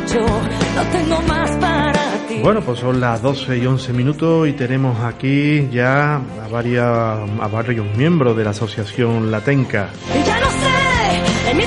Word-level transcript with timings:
mucho, 0.00 0.20
no 0.20 0.82
tengo 0.92 1.22
más 1.22 1.50
para 1.52 1.92
ti. 2.28 2.40
Bueno, 2.42 2.60
pues 2.60 2.78
son 2.80 3.00
las 3.00 3.22
12 3.22 3.58
y 3.58 3.66
11 3.66 3.92
minutos 3.92 4.48
y 4.48 4.52
tenemos 4.52 4.98
aquí 5.02 5.68
ya 5.70 6.16
a, 6.16 6.48
varias, 6.50 6.84
a 6.86 7.48
varios 7.48 7.86
miembros 7.96 8.36
de 8.36 8.44
la 8.44 8.50
asociación 8.50 9.30
Latenca. 9.30 9.90
Y 10.18 10.24
ya 10.26 10.40
no 10.40 10.46
sé, 10.46 11.50
en 11.50 11.56
mi 11.56 11.64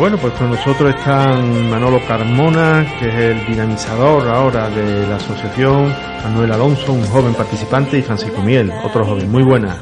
Bueno, 0.00 0.16
pues 0.16 0.32
con 0.32 0.48
nosotros 0.50 0.94
están 0.94 1.68
Manolo 1.68 2.00
Carmona, 2.08 2.86
que 2.98 3.06
es 3.08 3.14
el 3.14 3.46
dinamizador 3.46 4.26
ahora 4.28 4.70
de 4.70 5.06
la 5.06 5.16
asociación, 5.16 5.94
Manuel 6.24 6.52
Alonso, 6.52 6.94
un 6.94 7.04
joven 7.06 7.34
participante, 7.34 7.98
y 7.98 8.02
Francisco 8.02 8.40
Miel, 8.40 8.72
otro 8.82 9.04
joven. 9.04 9.30
Muy 9.30 9.42
buena. 9.42 9.76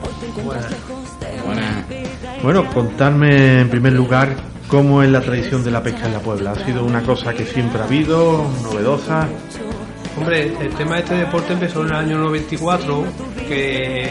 Bueno, 2.42 2.66
contarme 2.72 3.60
en 3.60 3.68
primer 3.70 3.92
lugar 3.92 4.30
cómo 4.66 5.04
es 5.04 5.08
la 5.08 5.20
tradición 5.20 5.62
de 5.62 5.70
la 5.70 5.82
pesca 5.84 6.06
en 6.06 6.12
la 6.14 6.18
Puebla. 6.20 6.50
¿Ha 6.50 6.64
sido 6.66 6.84
una 6.84 7.00
cosa 7.02 7.32
que 7.32 7.44
siempre 7.46 7.80
ha 7.80 7.84
habido, 7.84 8.44
novedosa? 8.64 9.28
Hombre, 10.18 10.52
el 10.60 10.70
tema 10.74 10.96
de 10.96 11.00
este 11.02 11.14
deporte 11.14 11.52
empezó 11.52 11.82
en 11.82 11.86
el 11.90 11.94
año 11.94 12.18
94, 12.18 13.04
que 13.48 14.10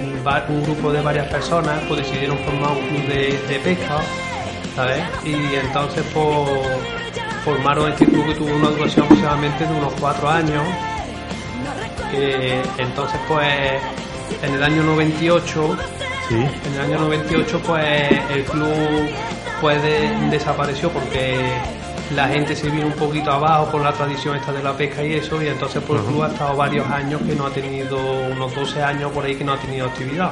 un, 0.00 0.26
va- 0.26 0.46
un 0.48 0.62
grupo 0.62 0.90
de 0.90 1.02
varias 1.02 1.28
personas 1.28 1.82
pues 1.86 2.00
decidieron 2.00 2.38
formar 2.38 2.70
un 2.70 2.78
club 2.88 3.08
de, 3.08 3.38
de 3.46 3.58
pesca, 3.62 3.98
¿sabes? 4.74 5.02
Y 5.24 5.34
entonces 5.54 6.04
pues, 6.12 6.50
formaron 7.44 7.90
este 7.92 8.06
club 8.06 8.26
que 8.26 8.34
tuvo 8.34 8.54
una 8.56 8.68
duración 8.70 9.04
aproximadamente 9.04 9.66
de 9.66 9.72
unos 9.74 9.92
cuatro 10.00 10.28
años. 10.28 10.62
Eh, 12.12 12.62
entonces 12.78 13.18
pues 13.26 13.46
en 14.42 14.54
el 14.54 14.62
año 14.62 14.82
98 14.84 15.76
Sí. 16.28 16.36
en 16.36 16.74
el 16.74 16.80
año 16.80 17.00
98 17.00 17.60
pues 17.66 18.08
el 18.30 18.44
club 18.44 19.10
pues 19.60 19.82
de- 19.82 20.10
desapareció 20.30 20.88
porque 20.90 21.38
la 22.14 22.28
gente 22.28 22.54
se 22.56 22.70
vino 22.70 22.86
un 22.86 22.92
poquito 22.94 23.30
abajo 23.32 23.70
por 23.70 23.82
la 23.82 23.92
tradición 23.92 24.36
esta 24.36 24.52
de 24.52 24.62
la 24.62 24.74
pesca 24.74 25.02
y 25.04 25.14
eso 25.14 25.42
y 25.42 25.48
entonces 25.48 25.82
pues 25.86 26.00
el 26.00 26.06
club 26.06 26.22
ha 26.22 26.28
estado 26.28 26.56
varios 26.56 26.88
años 26.88 27.20
que 27.26 27.34
no 27.34 27.46
ha 27.46 27.50
tenido 27.50 27.98
unos 28.30 28.54
12 28.54 28.82
años 28.82 29.10
por 29.12 29.24
ahí 29.24 29.34
que 29.34 29.44
no 29.44 29.52
ha 29.52 29.58
tenido 29.58 29.86
actividad 29.86 30.30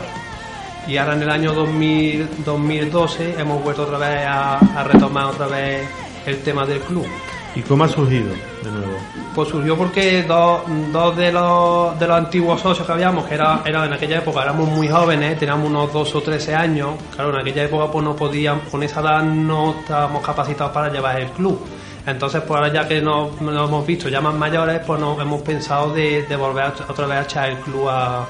y 0.87 0.97
ahora 0.97 1.15
en 1.15 1.23
el 1.23 1.31
año 1.31 1.53
2000, 1.53 2.29
2012 2.45 3.41
hemos 3.41 3.63
vuelto 3.63 3.83
otra 3.85 3.99
vez 3.99 4.27
a, 4.27 4.59
a 4.59 4.85
retomar 4.85 5.27
otra 5.27 5.47
vez 5.47 5.87
el 6.27 6.43
tema 6.43 6.65
del 6.67 6.81
club 6.81 7.07
¿Y 7.55 7.61
cómo 7.61 7.85
ha 7.85 7.89
surgido 7.89 8.31
de 8.65 8.71
nuevo? 8.71 8.97
pues 9.35 9.49
surgió 9.51 9.77
porque 9.77 10.23
dos, 10.23 10.63
dos 10.91 11.15
de, 11.17 11.31
los, 11.31 11.99
de 12.01 12.07
los 12.07 12.17
antiguos 12.17 12.61
socios 12.63 12.87
que 12.87 12.93
habíamos, 12.95 13.27
que 13.27 13.35
era, 13.35 13.61
era 13.67 13.85
en 13.85 13.93
aquella 13.93 14.19
época 14.19 14.43
éramos 14.43 14.69
muy 14.71 14.89
jóvenes, 14.89 15.39
teníamos 15.39 15.69
unos 15.69 15.93
12 15.93 16.17
o 16.19 16.23
13 16.23 16.55
años, 16.55 16.91
claro, 17.15 17.31
en 17.35 17.41
aquella 17.41 17.65
época 17.65 17.93
pues 17.93 18.05
no 18.05 18.17
podíamos, 18.17 18.63
con 18.71 18.83
esa 18.83 19.01
edad 19.01 19.23
no 19.23 19.75
estábamos 19.81 20.25
capacitados 20.25 20.73
para 20.73 20.91
llevar 20.91 21.21
el 21.21 21.29
club. 21.31 21.61
Entonces, 22.07 22.41
pues 22.41 22.59
ahora 22.59 22.73
ya 22.73 22.89
que 22.89 23.01
nos, 23.03 23.39
nos 23.41 23.69
hemos 23.69 23.87
visto 23.87 24.09
ya 24.09 24.21
más 24.23 24.35
mayores, 24.35 24.81
pues 24.87 24.99
nos 24.99 25.21
hemos 25.21 25.43
pensado 25.43 25.93
de, 25.93 26.23
de 26.23 26.37
volver 26.37 26.65
a- 26.65 26.75
otra 26.91 27.07
vez 27.07 27.19
a 27.19 27.23
echar 27.23 27.49
el 27.51 27.59
club 27.59 27.89
a, 27.89 28.21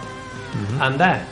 a 0.81 0.85
andar. 0.85 1.23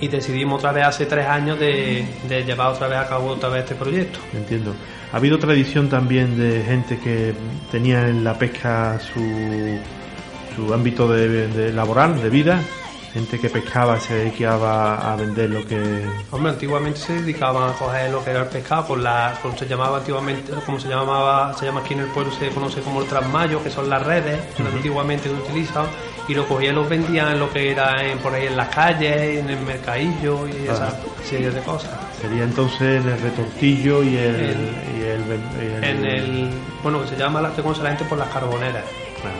Y 0.00 0.08
decidimos 0.08 0.58
otra 0.58 0.72
vez 0.72 0.84
hace 0.84 1.06
tres 1.06 1.26
años 1.26 1.58
de, 1.58 2.06
de 2.28 2.44
llevar 2.44 2.68
otra 2.68 2.88
vez 2.88 2.98
a 2.98 3.08
cabo 3.08 3.28
otra 3.28 3.48
vez 3.48 3.64
este 3.64 3.74
proyecto. 3.74 4.18
Entiendo. 4.32 4.74
¿Ha 5.12 5.16
habido 5.16 5.38
tradición 5.38 5.88
también 5.88 6.38
de 6.38 6.62
gente 6.62 6.98
que 6.98 7.34
tenía 7.70 8.08
en 8.08 8.24
la 8.24 8.38
pesca 8.38 8.98
su, 8.98 9.78
su 10.56 10.72
ámbito 10.72 11.06
de, 11.08 11.48
de 11.48 11.72
laboral, 11.72 12.20
de 12.20 12.30
vida? 12.30 12.60
Gente 13.12 13.38
que 13.38 13.48
pescaba, 13.48 14.00
se 14.00 14.12
dedicaba 14.12 15.12
a 15.12 15.14
vender 15.14 15.48
lo 15.48 15.64
que... 15.64 16.04
Hombre, 16.32 16.50
antiguamente 16.50 16.98
se 16.98 17.12
dedicaban 17.12 17.70
a 17.70 17.72
coger 17.74 18.10
lo 18.10 18.24
que 18.24 18.30
era 18.30 18.40
el 18.40 18.48
pescado, 18.48 18.88
con 18.88 19.04
la, 19.04 19.38
como 19.40 19.56
se 19.56 19.68
llamaba 19.68 19.98
antiguamente, 19.98 20.52
como 20.66 20.80
se 20.80 20.88
llamaba, 20.88 21.54
se 21.54 21.64
llama 21.64 21.82
aquí 21.82 21.94
en 21.94 22.00
el 22.00 22.06
pueblo, 22.06 22.32
se 22.32 22.48
conoce 22.48 22.80
como 22.80 23.02
el 23.02 23.06
trasmayo, 23.06 23.62
que 23.62 23.70
son 23.70 23.88
las 23.88 24.04
redes 24.04 24.40
que 24.56 24.64
antiguamente 24.64 25.28
se 25.28 25.34
utilizan, 25.34 25.86
y 26.28 26.34
lo 26.34 26.46
cogían 26.48 26.72
y 26.72 26.76
los 26.76 26.88
vendían 26.88 27.32
en 27.32 27.38
lo 27.38 27.52
que 27.52 27.70
era 27.70 28.02
en- 28.02 28.18
por 28.18 28.32
ahí 28.34 28.46
en 28.46 28.56
las 28.56 28.68
calles, 28.68 29.38
en 29.40 29.50
el 29.50 29.60
mercadillo 29.60 30.46
y 30.48 30.64
esa 30.68 30.88
Ajá. 30.88 30.96
serie 31.22 31.50
de 31.50 31.60
cosas. 31.60 31.90
Sería 32.20 32.44
entonces 32.44 33.04
el 33.04 33.20
retortillo 33.20 34.02
y 34.02 34.16
el... 34.16 34.34
El- 34.34 34.76
y 34.96 35.02
el- 35.02 35.40
y 35.62 35.74
el- 35.74 35.84
En 35.84 36.04
el, 36.04 36.50
bueno, 36.82 37.02
que 37.02 37.08
se 37.08 37.16
llama, 37.16 37.40
la- 37.42 37.50
gente 37.50 38.04
por 38.04 38.16
las 38.18 38.28
carboneras, 38.30 38.84
Claro. 39.20 39.36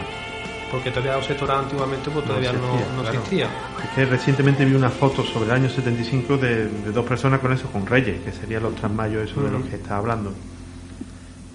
porque 0.70 0.90
todavía 0.90 1.16
los 1.16 1.24
sectores 1.26 1.56
antiguamente 1.56 2.10
pues 2.10 2.24
todavía 2.26 2.52
no, 2.52 2.58
existía, 2.74 2.86
no 2.96 3.02
claro. 3.02 3.16
existía. 3.18 3.46
Es 3.82 3.90
que 3.94 4.04
recientemente 4.04 4.64
vi 4.66 4.74
una 4.74 4.90
foto 4.90 5.24
sobre 5.24 5.46
el 5.46 5.52
año 5.52 5.68
75 5.70 6.36
de, 6.36 6.66
de 6.68 6.92
dos 6.92 7.06
personas 7.06 7.40
con 7.40 7.52
eso, 7.52 7.66
con 7.68 7.86
reyes, 7.86 8.20
que 8.22 8.32
serían 8.32 8.62
los 8.64 8.74
trasmayos 8.74 9.30
esos 9.30 9.42
de 9.44 9.50
los 9.50 9.62
que 9.64 9.76
está 9.76 9.96
hablando. 9.96 10.32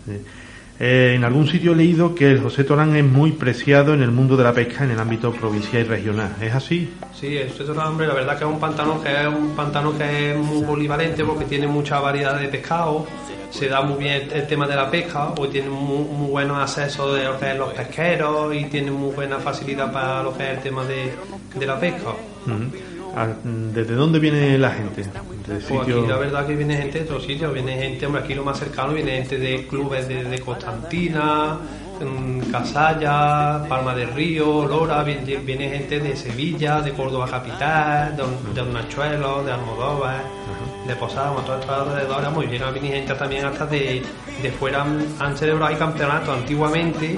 Sí. 0.07 0.13
Eh, 0.79 1.16
en 1.16 1.25
algún 1.25 1.45
sitio 1.45 1.73
he 1.73 1.75
leído 1.75 2.16
que 2.16 2.31
el 2.31 2.40
José 2.40 2.63
Torán 2.63 2.95
es 2.95 3.03
muy 3.03 3.34
preciado 3.34 3.94
en 3.94 4.01
el 4.01 4.12
mundo 4.12 4.38
de 4.38 4.45
la 4.45 4.53
pesca 4.53 4.85
en 4.85 4.91
el 4.91 5.00
ámbito 5.00 5.34
provincial 5.34 5.84
y 5.84 5.85
regional. 5.85 6.35
¿Es 6.41 6.56
así? 6.56 6.94
Sí, 7.13 7.38
esto 7.38 7.63
es 7.63 7.69
hombre, 7.69 8.07
la 8.07 8.13
verdad 8.13 8.38
que 8.38 8.45
es 8.45 8.50
un 8.50 8.59
pantano 8.59 9.01
que 9.03 9.12
es 9.12 9.28
un 9.28 9.50
pantano 9.57 9.97
que 9.97 10.31
es 10.31 10.38
muy 10.38 10.63
polivalente 10.63 11.25
porque 11.25 11.44
tiene 11.44 11.68
mucha 11.68 12.00
variedad 12.00 12.39
de 12.39 12.47
pescado, 12.47 13.06
se 13.50 13.68
da 13.68 13.81
muy 13.81 14.01
bien 14.01 14.29
el 14.31 14.47
tema 14.47 14.68
de 14.68 14.75
la 14.75 14.89
pesca, 14.89 15.34
porque 15.35 15.53
tiene 15.53 15.69
muy, 15.69 16.06
muy 16.06 16.29
buenos 16.29 16.57
accesos 16.57 17.13
de 17.18 17.25
lo 17.25 17.38
que 17.38 17.51
es 17.51 17.57
los 17.57 17.73
pesqueros 17.73 18.56
y 18.56 18.63
tiene 18.66 18.91
muy 18.91 19.13
buena 19.13 19.38
facilidad 19.38 19.91
para 19.91 20.23
lo 20.23 20.38
que 20.38 20.44
es 20.44 20.57
el 20.57 20.63
tema 20.63 20.85
de, 20.85 21.12
de 21.56 21.66
la 21.66 21.78
pesca. 21.78 22.12
¿Desde 23.44 23.96
dónde 23.96 24.20
viene 24.20 24.58
la 24.58 24.72
gente? 24.72 25.03
¿De 25.03 25.09
Pues 25.47 25.64
sitio- 25.66 26.00
aquí 26.00 26.08
la 26.08 26.18
verdad 26.18 26.46
que 26.46 26.56
viene 26.56 26.78
gente 26.78 27.00
de 27.00 27.03
otros 27.06 27.24
sitios, 27.25 27.52
viene 27.53 27.75
gente, 27.78 28.06
hombre, 28.06 28.22
aquí 28.24 28.34
lo 28.36 28.44
más 28.44 28.59
cercano 28.59 28.94
viene 28.94 29.12
gente 29.18 29.38
de 29.38 29.66
clubes 29.68 30.08
de, 30.08 30.24
de 30.25 30.40
Constantina, 30.40 31.58
mm, 32.00 32.52
Casalla, 32.52 33.64
Palma 33.68 33.96
del 33.96 34.12
Río, 34.14 34.66
Lora, 34.68 35.03
viene, 35.03 35.38
viene 35.38 35.69
gente 35.69 36.00
de 36.00 36.16
Sevilla, 36.16 36.81
de 36.81 36.92
Córdoba 36.94 37.28
Capital, 37.30 38.16
de, 38.16 38.24
de 38.53 38.62
Hornachuelos, 38.62 39.46
de 39.46 39.52
Almodóvar, 39.53 40.22
de 40.88 40.96
Posada, 40.96 41.30
como 41.30 41.42
todos 41.42 41.62
estos 41.62 41.78
alrededores, 41.88 42.31
muy 42.31 42.46
bien, 42.46 42.64
viene 42.74 42.90
gente 42.90 43.14
también 43.16 43.46
hasta 43.46 43.66
de, 43.66 44.03
de 44.42 44.52
fuera, 44.52 44.86
han, 45.19 45.38
celebrado 45.38 45.72
ahí 45.72 45.75
campeonatos 45.78 46.38
antiguamente, 46.38 47.18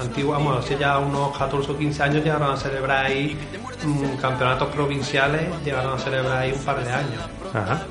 antiguo, 0.00 0.32
vamos, 0.32 0.64
hace 0.64 0.76
ya 0.78 0.98
unos 0.98 1.36
14 1.36 1.72
o 1.72 1.78
15 1.78 2.02
años 2.02 2.24
llegaron 2.24 2.50
a 2.50 2.56
celebrar 2.56 3.06
ahí 3.06 3.36
mm, 3.84 4.16
campeonatos 4.20 4.68
provinciales, 4.68 5.42
llegaron 5.64 5.94
a 5.94 5.98
celebrar 5.98 6.38
ahí 6.38 6.52
un 6.52 6.64
par 6.64 6.82
de 6.84 6.90
años. 6.92 7.22
Ajá. 7.54 7.82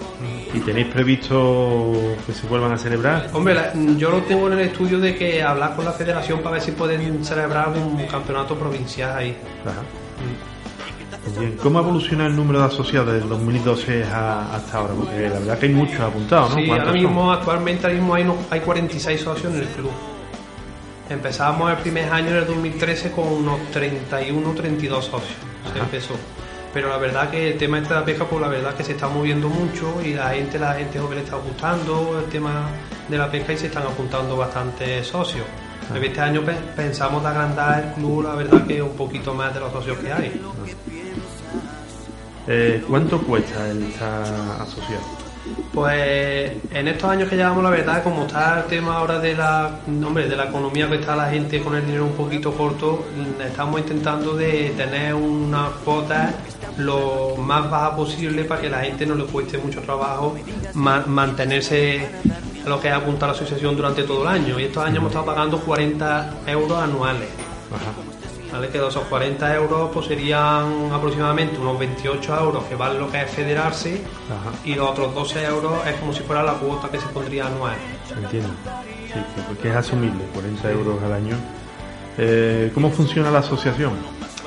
¿Y 0.53 0.59
tenéis 0.59 0.88
previsto 0.88 1.94
que 2.25 2.34
se 2.34 2.46
vuelvan 2.47 2.72
a 2.73 2.78
celebrar? 2.78 3.29
Hombre, 3.34 3.56
la- 3.56 3.73
yo 3.97 4.09
lo 4.12 4.19
tengo 4.23 4.47
en 4.47 4.53
el 4.53 4.59
estudio 4.68 5.00
de 5.00 5.16
que 5.16 5.41
hablar 5.44 5.75
con 5.75 5.85
la 5.85 5.91
federación 5.91 6.40
para 6.40 6.53
ver 6.53 6.62
si 6.62 6.72
pueden 6.72 7.23
celebrar 7.25 7.69
un 7.69 8.06
campeonato 8.07 8.56
provincial 8.56 9.18
ahí. 9.18 9.35
Ajá. 9.66 9.81
¿Cómo 11.62 11.79
ha 11.79 11.81
evolucionado 11.81 12.29
el 12.29 12.35
número 12.35 12.59
de 12.59 12.66
asociados 12.66 13.07
desde 13.07 13.23
el 13.23 13.29
2012 13.29 14.03
a- 14.03 14.56
hasta 14.56 14.78
ahora? 14.78 14.94
Porque 14.94 15.22
la 15.29 15.40
verdad 15.40 15.57
que 15.59 15.66
hay 15.66 15.73
muchos 15.73 16.00
apuntados, 16.00 16.52
¿no? 16.52 16.56
Sí, 16.57 16.67
¿Cuántos 16.67 16.88
ahora 16.90 17.00
son? 17.02 17.07
mismo, 17.09 17.31
actualmente 17.31 17.85
ahora 17.88 17.97
mismo 17.97 18.13
hay, 18.16 18.23
no- 18.23 18.38
hay 18.52 18.59
46 18.59 19.22
socios 19.22 19.53
en 19.53 19.59
el 19.62 19.67
club. 19.67 19.91
Empezamos 21.09 21.69
el 21.72 21.78
primer 21.78 22.12
año 22.12 22.29
en 22.29 22.35
el 22.38 22.47
2013 22.47 23.12
con 23.12 23.28
unos 23.28 23.59
31 23.72 24.52
32 24.53 25.06
socios. 25.06 25.38
Se 25.73 25.79
empezó. 25.79 26.13
Pero 26.73 26.89
la 26.89 26.97
verdad 26.97 27.29
que 27.29 27.51
el 27.51 27.57
tema 27.57 27.78
este 27.78 27.93
de 27.93 27.99
la 28.01 28.05
pesca, 28.05 28.25
pues 28.25 28.41
la 28.41 28.49
verdad 28.49 28.73
que 28.75 28.84
se 28.84 28.91
está 28.91 29.07
moviendo 29.07 29.47
mucho 29.47 30.01
y 30.03 30.13
la 30.13 30.29
gente, 30.31 30.59
la 30.59 30.73
gente 30.73 30.99
joven 30.99 31.19
le 31.19 31.23
está 31.23 31.37
gustando 31.37 32.19
el 32.19 32.25
tema 32.25 32.67
de 33.07 33.17
la 33.17 33.31
pesca 33.31 33.53
y 33.53 33.57
se 33.57 33.67
están 33.67 33.84
apuntando 33.84 34.35
bastantes 34.35 35.07
socios. 35.07 35.45
Ah. 35.93 35.97
Este 36.01 36.19
año 36.19 36.41
pe- 36.41 36.53
pensamos 36.75 37.22
de 37.23 37.29
agrandar 37.29 37.81
el 37.84 37.93
club, 37.93 38.23
la 38.23 38.35
verdad 38.35 38.66
que 38.67 38.81
un 38.81 38.95
poquito 38.95 39.34
más 39.34 39.53
de 39.53 39.59
los 39.61 39.72
socios 39.72 39.97
que 39.99 40.11
hay. 40.11 40.41
Eh, 42.47 42.84
¿Cuánto 42.87 43.22
cuesta 43.22 43.69
el 43.69 43.84
estar 43.84 44.23
asociado? 44.61 45.24
Pues 45.73 46.51
en 46.71 46.87
estos 46.87 47.09
años 47.09 47.29
que 47.29 47.35
llevamos, 47.35 47.63
la 47.63 47.69
verdad, 47.69 48.01
como 48.03 48.25
está 48.25 48.59
el 48.59 48.65
tema 48.65 48.97
ahora 48.97 49.19
de 49.19 49.35
la, 49.35 49.79
hombre, 50.05 50.27
de 50.27 50.35
la 50.35 50.45
economía 50.45 50.87
que 50.89 50.95
está 50.95 51.15
la 51.15 51.29
gente 51.29 51.61
con 51.61 51.75
el 51.75 51.85
dinero 51.85 52.05
un 52.05 52.13
poquito 52.13 52.51
corto, 52.53 53.05
mm, 53.37 53.41
estamos 53.41 53.79
intentando 53.81 54.35
de 54.35 54.73
tener 54.77 55.13
una 55.13 55.67
cuota 55.83 56.33
lo 56.77 57.35
más 57.37 57.69
baja 57.69 57.95
posible 57.95 58.43
para 58.45 58.61
que 58.61 58.69
la 58.69 58.79
gente 58.79 59.05
no 59.05 59.15
le 59.15 59.25
cueste 59.25 59.57
mucho 59.57 59.81
trabajo 59.81 60.35
ma- 60.73 61.03
mantenerse 61.05 62.07
a 62.65 62.69
lo 62.69 62.79
que 62.79 62.87
es 62.87 62.93
apuntar 62.93 63.29
a 63.29 63.33
la 63.33 63.37
asociación 63.37 63.75
durante 63.75 64.03
todo 64.03 64.23
el 64.23 64.27
año. 64.29 64.59
Y 64.59 64.63
estos 64.63 64.83
años 64.83 64.97
hemos 64.97 65.09
estado 65.11 65.25
pagando 65.25 65.59
40 65.59 66.33
euros 66.47 66.81
anuales. 66.81 67.29
¿Vale? 68.55 68.69
Que 68.69 68.79
de 68.79 68.87
esos 68.87 69.03
40 69.05 69.55
euros 69.55 69.90
pues 69.93 70.05
serían 70.07 70.90
aproximadamente 70.93 71.57
unos 71.59 71.78
28 71.78 72.40
euros 72.40 72.63
que 72.66 72.75
vale 72.75 72.97
lo 72.99 73.09
que 73.11 73.22
es 73.22 73.29
federarse 73.31 74.02
Ajá. 74.29 74.55
y 74.63 74.75
los 74.75 74.90
otros 74.90 75.13
12 75.13 75.43
euros 75.46 75.73
es 75.87 75.96
como 75.96 76.13
si 76.13 76.22
fuera 76.23 76.41
la 76.43 76.53
cuota 76.53 76.90
que 76.90 76.99
se 76.99 77.07
pondría 77.07 77.47
anual. 77.47 77.75
Entiendo. 78.16 78.49
Sí, 79.13 79.19
que, 79.55 79.61
que 79.61 79.69
es 79.69 79.75
asumible, 79.75 80.23
40 80.34 80.72
euros 80.72 81.03
al 81.03 81.13
año. 81.13 81.35
Eh, 82.17 82.72
¿Cómo 82.73 82.90
funciona 82.91 83.29
la 83.31 83.40
asociación? 83.40 83.93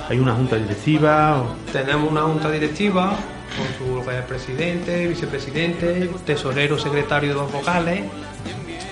¿Hay 0.08 0.18
una 0.18 0.34
junta 0.34 0.56
directiva? 0.56 1.42
o- 1.42 1.70
Tenemos 1.72 2.10
una 2.10 2.22
junta 2.22 2.50
directiva 2.50 3.12
con 3.56 4.02
su 4.02 4.26
presidente, 4.26 5.06
vicepresidente, 5.06 6.10
tesorero, 6.24 6.78
secretario 6.78 7.30
y 7.32 7.34
dos 7.34 7.50
vocales. 7.52 8.04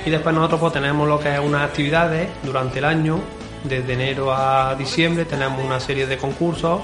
Y 0.05 0.11
después 0.11 0.35
nosotros 0.35 0.61
pues 0.61 0.73
tenemos 0.73 1.09
lo 1.09 1.19
que 1.19 1.33
es 1.35 1.41
unas 1.41 1.63
actividades 1.63 2.29
durante 2.45 2.79
el 2.79 2.85
año, 2.85 3.19
desde 3.69 3.93
enero 3.93 4.33
a 4.33 4.75
diciembre 4.75 5.25
tenemos 5.25 5.65
una 5.65 5.81
serie 5.81 6.07
de 6.07 6.17
concursos 6.17 6.83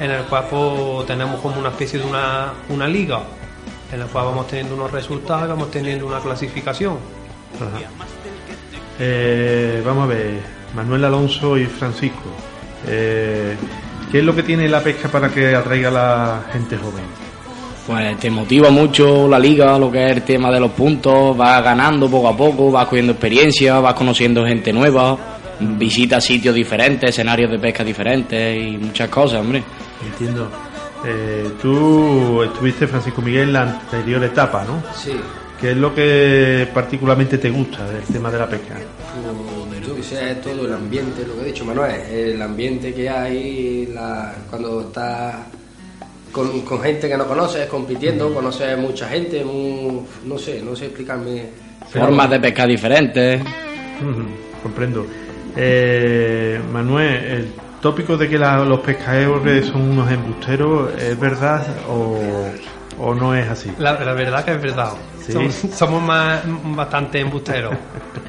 en 0.00 0.10
el 0.10 0.24
cual 0.24 0.44
pues, 0.50 1.06
tenemos 1.06 1.40
como 1.40 1.58
una 1.58 1.70
especie 1.70 1.98
de 1.98 2.06
una, 2.06 2.52
una 2.68 2.86
liga, 2.86 3.20
en 3.92 4.00
el 4.00 4.06
cual 4.08 4.26
vamos 4.26 4.46
teniendo 4.46 4.74
unos 4.74 4.90
resultados 4.90 5.44
y 5.46 5.48
vamos 5.48 5.70
teniendo 5.70 6.06
una 6.06 6.20
clasificación. 6.20 6.96
Eh, 8.98 9.82
vamos 9.84 10.04
a 10.04 10.06
ver, 10.06 10.40
Manuel 10.74 11.04
Alonso 11.04 11.56
y 11.56 11.66
Francisco. 11.66 12.30
eh, 12.86 13.56
¿Qué 14.10 14.20
es 14.20 14.24
lo 14.24 14.34
que 14.34 14.42
tiene 14.42 14.66
la 14.68 14.82
pesca 14.82 15.08
para 15.08 15.28
que 15.28 15.54
atraiga 15.54 15.88
a 15.88 15.92
la 15.92 16.42
gente 16.50 16.78
joven? 16.78 17.04
Pues 17.86 18.18
te 18.18 18.30
motiva 18.30 18.70
mucho 18.70 19.28
la 19.28 19.38
liga, 19.38 19.78
lo 19.78 19.90
que 19.90 20.06
es 20.06 20.12
el 20.12 20.22
tema 20.22 20.50
de 20.50 20.60
los 20.60 20.70
puntos, 20.72 21.36
vas 21.36 21.62
ganando 21.62 22.08
poco 22.08 22.28
a 22.28 22.36
poco, 22.36 22.70
vas 22.70 22.86
cogiendo 22.86 23.12
experiencia, 23.12 23.80
vas 23.80 23.94
conociendo 23.94 24.44
gente 24.46 24.72
nueva, 24.72 25.37
visitas 25.60 26.24
sitios 26.24 26.54
diferentes, 26.54 27.10
escenarios 27.10 27.50
de 27.50 27.58
pesca 27.58 27.82
diferentes 27.84 28.56
y 28.62 28.76
muchas 28.78 29.08
cosas, 29.08 29.40
hombre. 29.40 29.62
Entiendo. 30.04 30.50
Eh, 31.04 31.48
tú 31.62 32.42
estuviste, 32.42 32.86
Francisco 32.86 33.22
Miguel, 33.22 33.44
en 33.44 33.52
la 33.52 33.62
anterior 33.62 34.22
etapa, 34.24 34.64
¿no? 34.64 34.82
Sí, 34.94 35.12
¿Qué 35.60 35.72
es 35.72 35.76
lo 35.76 35.92
que 35.92 36.68
particularmente 36.72 37.36
te 37.38 37.50
gusta 37.50 37.84
del 37.90 38.02
tema 38.04 38.30
de 38.30 38.38
la 38.38 38.48
pesca? 38.48 38.74
pues, 39.68 39.84
yo 39.86 39.96
que 39.96 40.02
sé, 40.04 40.36
todo 40.36 40.66
el 40.66 40.72
ambiente, 40.72 41.26
lo 41.26 41.34
que 41.34 41.40
ha 41.40 41.44
dicho 41.44 41.64
Manuel, 41.64 42.00
el 42.12 42.40
ambiente 42.42 42.94
que 42.94 43.08
hay 43.10 43.86
la, 43.92 44.34
cuando 44.50 44.82
estás 44.82 45.34
con, 46.30 46.60
con 46.62 46.80
gente 46.80 47.08
que 47.08 47.16
no 47.16 47.26
conoces, 47.26 47.66
compitiendo, 47.66 48.32
conoces 48.32 48.78
mucha 48.78 49.08
gente, 49.08 49.44
mu- 49.44 50.02
no 50.26 50.38
sé, 50.38 50.62
no 50.62 50.76
sé 50.76 50.86
explicarme. 50.86 51.46
Formas 51.90 52.30
de 52.30 52.38
pescar 52.38 52.68
diferentes. 52.68 53.42
Comprendo. 54.62 55.06
Eh, 55.56 56.60
Manuel, 56.72 57.14
el 57.24 57.52
tópico 57.80 58.16
de 58.16 58.28
que 58.28 58.38
la- 58.38 58.64
los 58.64 58.80
pescadores 58.80 59.66
son 59.66 59.82
unos 59.90 60.10
embusteros, 60.10 60.92
¿es 61.00 61.18
verdad 61.18 61.66
o, 61.88 62.18
o 62.98 63.14
no 63.14 63.34
es 63.34 63.48
así? 63.48 63.72
La, 63.78 63.92
la 64.04 64.12
verdad 64.12 64.44
que 64.44 64.52
es 64.52 64.62
verdad. 64.62 64.92
Sí. 65.24 65.32
Somos, 65.32 65.54
somos 65.54 66.02
más 66.02 66.42
bastante 66.76 67.20
embusteros. 67.20 67.74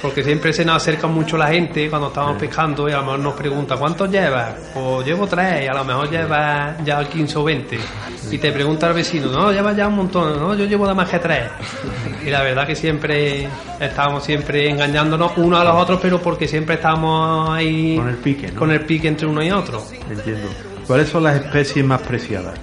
Porque 0.00 0.22
siempre 0.22 0.52
se 0.52 0.64
nos 0.64 0.76
acerca 0.76 1.06
mucho 1.06 1.36
la 1.36 1.48
gente 1.48 1.88
cuando 1.90 2.08
estamos 2.08 2.36
pescando 2.38 2.88
y 2.88 2.92
a 2.92 2.98
lo 2.98 3.02
mejor 3.02 3.18
nos 3.20 3.34
pregunta 3.34 3.76
¿cuántos 3.76 4.10
llevas? 4.10 4.54
Pues 4.72 5.06
llevo 5.06 5.26
tres 5.26 5.64
y 5.64 5.66
a 5.66 5.74
lo 5.74 5.84
mejor 5.84 6.10
llevas 6.10 6.84
ya 6.84 7.02
15 7.04 7.38
o 7.38 7.44
20. 7.44 7.78
Y 8.30 8.38
te 8.38 8.52
pregunta 8.52 8.88
el 8.88 8.94
vecino, 8.94 9.28
no, 9.28 9.50
llevas 9.52 9.76
ya 9.76 9.88
un 9.88 9.96
montón, 9.96 10.38
no, 10.38 10.54
yo 10.54 10.66
llevo 10.66 10.84
nada 10.84 10.94
más 10.94 11.08
que 11.08 11.18
tres. 11.18 11.44
Y 12.24 12.30
la 12.30 12.42
verdad 12.42 12.66
que 12.66 12.74
siempre 12.74 13.48
estamos 13.80 14.22
siempre 14.22 14.68
engañándonos 14.68 15.32
unos 15.38 15.60
a 15.60 15.64
los 15.64 15.76
otros, 15.76 15.98
pero 16.02 16.20
porque 16.20 16.46
siempre 16.46 16.74
estamos 16.74 17.48
ahí 17.48 17.96
Con 17.96 18.08
el 18.08 18.16
pique, 18.16 18.48
¿no? 18.52 18.58
con 18.58 18.70
el 18.70 18.80
pique 18.84 19.08
entre 19.08 19.26
uno 19.26 19.42
y 19.42 19.50
otro. 19.50 19.82
Entiendo. 20.10 20.48
¿Cuáles 20.86 21.08
son 21.08 21.22
las 21.22 21.36
especies 21.36 21.84
más 21.84 22.02
preciadas? 22.02 22.58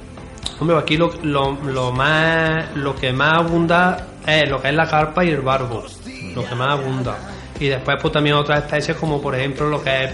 Hombre, 0.59 0.77
aquí 0.77 0.97
lo, 0.97 1.11
lo, 1.23 1.57
lo 1.65 1.91
más, 1.91 2.75
lo 2.75 2.95
que 2.95 3.11
más 3.11 3.39
abunda 3.39 4.07
es 4.25 4.49
lo 4.49 4.61
que 4.61 4.69
es 4.69 4.73
la 4.75 4.87
carpa 4.87 5.23
y 5.23 5.29
el 5.29 5.41
barbo, 5.41 5.83
lo 6.33 6.45
que 6.45 6.55
más 6.55 6.79
abunda. 6.79 7.17
Y 7.59 7.67
después 7.67 7.97
pues 8.01 8.11
también 8.13 8.35
otras 8.35 8.63
especies 8.63 8.97
como 8.97 9.21
por 9.21 9.35
ejemplo 9.35 9.69
lo 9.69 9.81
que 9.83 10.03
es 10.05 10.11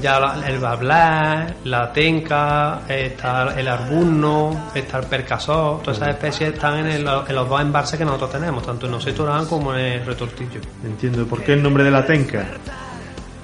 ya 0.00 0.20
la- 0.20 0.46
el 0.48 0.58
bablar, 0.58 1.54
la 1.64 1.92
tenca, 1.92 2.82
está 2.88 3.58
el 3.58 3.66
arbuno, 3.68 4.70
está 4.74 4.98
el 4.98 5.06
percasó, 5.06 5.80
todas 5.82 5.96
esas 5.98 6.10
especies 6.10 6.54
están 6.54 6.78
en, 6.78 6.86
el- 6.86 7.08
en 7.28 7.34
los 7.34 7.48
dos 7.48 7.60
embalses 7.60 7.98
que 7.98 8.04
nosotros 8.04 8.30
tenemos, 8.32 8.64
tanto 8.64 8.86
en 8.86 8.94
Osetorán 8.94 9.46
como 9.46 9.74
en 9.74 9.80
el 10.00 10.06
retortillo. 10.06 10.60
Entiendo. 10.84 11.26
¿Por 11.26 11.42
qué 11.42 11.54
el 11.54 11.62
nombre 11.62 11.82
de 11.84 11.90
la 11.90 12.04
tenca? 12.06 12.44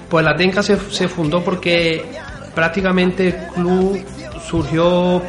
Pues 0.09 0.23
la 0.23 0.35
Tenca 0.37 0.63
se, 0.63 0.77
se 0.89 1.09
fundó 1.09 1.43
porque 1.43 2.05
prácticamente 2.55 3.27
el 3.27 3.35
club 3.53 4.05
surgió 4.47 5.21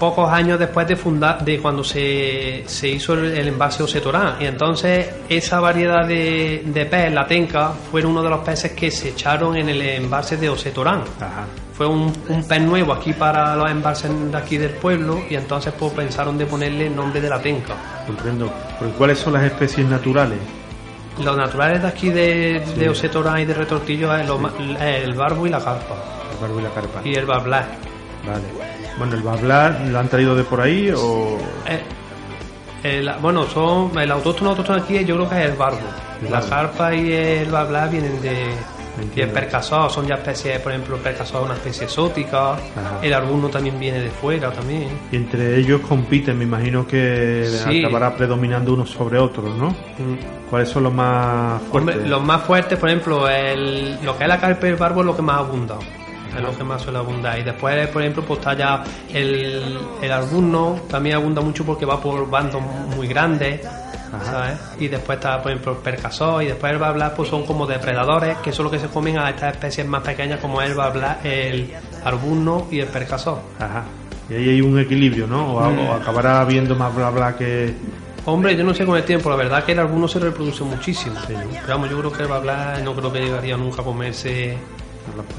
pocos 0.00 0.28
años 0.32 0.58
después 0.58 0.88
de 0.88 0.96
fundar, 0.96 1.44
de 1.44 1.60
cuando 1.60 1.84
se, 1.84 2.64
se 2.66 2.88
hizo 2.88 3.12
el, 3.14 3.26
el 3.26 3.48
embalse 3.48 3.82
Osetorán. 3.84 4.34
Y 4.40 4.46
entonces 4.46 5.08
esa 5.28 5.60
variedad 5.60 6.04
de, 6.08 6.62
de 6.64 6.86
pez, 6.86 7.12
la 7.12 7.24
Tenca, 7.26 7.72
fueron 7.90 8.12
uno 8.12 8.22
de 8.22 8.30
los 8.30 8.40
peces 8.40 8.72
que 8.72 8.90
se 8.90 9.10
echaron 9.10 9.56
en 9.56 9.68
el 9.68 9.80
embalse 9.82 10.36
de 10.38 10.48
Osetorán. 10.48 11.02
Ajá. 11.20 11.44
Fue 11.74 11.86
un, 11.86 12.12
un 12.28 12.44
pez 12.48 12.60
nuevo 12.62 12.92
aquí 12.92 13.12
para 13.12 13.54
los 13.56 13.70
embalses 13.70 14.10
de 14.32 14.36
aquí 14.36 14.56
del 14.58 14.70
pueblo 14.70 15.20
y 15.30 15.34
entonces 15.34 15.72
pues 15.78 15.92
pensaron 15.92 16.36
de 16.36 16.46
ponerle 16.46 16.86
el 16.88 16.96
nombre 16.96 17.20
de 17.20 17.28
la 17.30 17.40
Tenca. 17.40 17.74
Comprendo. 18.06 18.50
¿Pero 18.78 18.90
cuáles 18.92 19.18
son 19.18 19.34
las 19.34 19.44
especies 19.44 19.86
naturales? 19.86 20.38
Los 21.22 21.36
naturales 21.36 21.82
de 21.82 21.88
aquí 21.88 22.08
de, 22.08 22.60
de 22.76 22.88
Osetorán 22.88 23.40
y 23.40 23.44
de 23.44 23.52
Retortillo 23.54 24.14
es 24.16 24.26
ma- 24.28 24.52
el 24.80 25.14
barbo 25.14 25.46
y 25.46 25.50
la 25.50 25.58
carpa. 25.58 25.94
El 26.32 26.38
barbo 26.40 26.58
y 26.60 26.62
la 26.62 26.70
carpa. 26.70 27.00
Y 27.04 27.14
el 27.14 27.26
bablar. 27.26 27.66
Vale. 28.26 28.79
Bueno, 28.98 29.14
¿el 29.14 29.22
bablar 29.22 29.80
lo 29.90 29.98
han 29.98 30.08
traído 30.08 30.34
de 30.34 30.44
por 30.44 30.60
ahí 30.60 30.90
o...? 30.94 31.38
Eh, 31.66 31.80
el- 32.82 33.10
bueno, 33.20 33.46
son 33.46 33.98
el 33.98 34.10
autóctono 34.10 34.50
autóctono 34.50 34.82
aquí 34.82 35.04
yo 35.04 35.16
creo 35.16 35.28
que 35.28 35.38
es 35.44 35.50
el 35.50 35.56
barbo. 35.56 35.78
La 36.30 36.40
carpa 36.40 36.94
y 36.94 37.12
el 37.12 37.50
bablar 37.50 37.90
vienen 37.90 38.20
de... 38.20 38.48
Y 39.16 39.20
el 39.22 39.30
son 39.88 40.06
ya 40.06 40.16
especies, 40.16 40.58
por 40.60 40.72
ejemplo, 40.72 40.96
el 40.96 41.00
percasado 41.02 41.40
es 41.40 41.44
una 41.46 41.54
especie 41.54 41.84
exótica, 41.84 42.52
Ajá. 42.52 42.98
el 43.00 43.14
arbuno 43.14 43.48
también 43.48 43.78
viene 43.78 44.00
de 44.00 44.10
fuera 44.10 44.50
también. 44.52 44.88
Y 45.10 45.16
entre 45.16 45.56
ellos 45.56 45.80
compiten, 45.88 46.36
me 46.36 46.44
imagino 46.44 46.86
que 46.86 47.46
Sí. 47.64 47.82
acabará 47.82 48.14
predominando 48.14 48.74
unos 48.74 48.90
sobre 48.90 49.18
otros, 49.18 49.56
¿no? 49.56 49.70
Mm. 49.70 50.50
¿Cuáles 50.50 50.68
son 50.68 50.82
los 50.82 50.92
más 50.92 51.62
fuertes? 51.70 51.94
Hombre, 51.94 52.08
los 52.08 52.22
más 52.22 52.42
fuertes, 52.42 52.78
por 52.78 52.88
ejemplo, 52.90 53.28
el, 53.28 53.98
lo 54.04 54.18
que 54.18 54.24
es 54.24 54.28
la 54.28 54.38
carpa 54.38 54.66
y 54.66 54.70
el 54.70 54.76
barbo 54.76 55.00
es 55.00 55.06
lo 55.06 55.16
que 55.16 55.22
más 55.22 55.38
abunda. 55.38 55.76
Es 56.36 56.42
lo 56.42 56.56
que 56.56 56.64
más 56.64 56.82
suele 56.82 56.98
abundar. 56.98 57.38
Y 57.38 57.42
después, 57.42 57.88
por 57.88 58.02
ejemplo, 58.02 58.22
pues 58.24 58.38
está 58.40 58.54
ya 58.54 58.84
el, 59.12 59.78
el 60.00 60.12
arbuno, 60.12 60.80
también 60.88 61.16
abunda 61.16 61.40
mucho 61.42 61.64
porque 61.64 61.84
va 61.84 62.00
por 62.00 62.28
bandos 62.30 62.62
muy 62.96 63.06
grandes. 63.08 63.60
¿sabes? 64.24 64.58
Y 64.80 64.88
después 64.88 65.18
está, 65.18 65.40
por 65.40 65.52
ejemplo, 65.52 65.70
el 65.72 65.78
percasó 65.78 66.42
y 66.42 66.46
después 66.46 66.72
el 66.72 66.78
bablar, 66.78 67.14
pues 67.14 67.28
son 67.28 67.46
como 67.46 67.64
depredadores, 67.64 68.38
que 68.38 68.50
son 68.50 68.64
los 68.64 68.72
que 68.72 68.80
se 68.80 68.88
comen 68.88 69.16
a 69.18 69.30
estas 69.30 69.52
especies 69.54 69.86
más 69.86 70.02
pequeñas 70.02 70.40
como 70.40 70.60
el 70.62 70.74
bablar, 70.74 71.20
el 71.22 71.70
arbuno 72.04 72.66
y 72.72 72.80
el 72.80 72.88
percasó. 72.88 73.40
Ajá. 73.60 73.84
Y 74.28 74.34
ahí 74.34 74.48
hay 74.48 74.60
un 74.62 74.78
equilibrio, 74.80 75.28
¿no? 75.28 75.54
O, 75.54 75.70
Mm. 75.70 75.78
o 75.88 75.92
acabará 75.92 76.40
habiendo 76.40 76.74
más 76.74 76.92
bla 76.94 77.10
bla 77.10 77.36
que... 77.36 77.72
Hombre, 78.26 78.56
yo 78.56 78.64
no 78.64 78.74
sé 78.74 78.84
con 78.84 78.96
el 78.96 79.04
tiempo, 79.04 79.30
la 79.30 79.36
verdad 79.36 79.62
que 79.64 79.72
el 79.72 79.78
arbuno 79.78 80.08
se 80.08 80.18
reproduce 80.18 80.64
muchísimo. 80.64 81.14
Pero 81.28 81.40
vamos, 81.68 81.88
yo 81.88 81.98
creo 82.00 82.12
que 82.12 82.22
el 82.24 82.28
bablar 82.28 82.82
no 82.82 82.94
creo 82.94 83.12
que 83.12 83.20
llegaría 83.20 83.56
nunca 83.56 83.82
a 83.82 83.84
comerse 83.84 84.58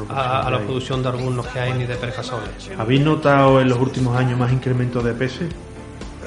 a, 0.09 0.41
a 0.41 0.45
que 0.45 0.51
la 0.51 0.59
producción 0.59 1.01
de 1.03 1.09
arbunos 1.09 1.47
que 1.47 1.59
hay 1.59 1.73
ni 1.73 1.85
de 1.85 1.95
percasores. 1.95 2.69
¿Habéis 2.77 3.01
notado 3.01 3.61
en 3.61 3.69
los 3.69 3.79
últimos 3.79 4.15
años 4.17 4.37
más 4.39 4.51
incremento 4.51 5.01
de 5.01 5.13
peces? 5.13 5.49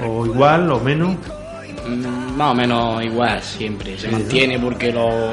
¿O 0.07 0.27
igual 0.27 0.71
o 0.73 0.81
menos? 0.81 1.17
Mm, 1.87 2.37
Más 2.37 2.53
o 2.53 2.55
menos 2.55 3.05
igual 3.05 3.43
siempre, 3.43 3.99
se 3.99 4.11
mantiene 4.11 4.59
porque 4.59 4.93
lo, 4.93 5.33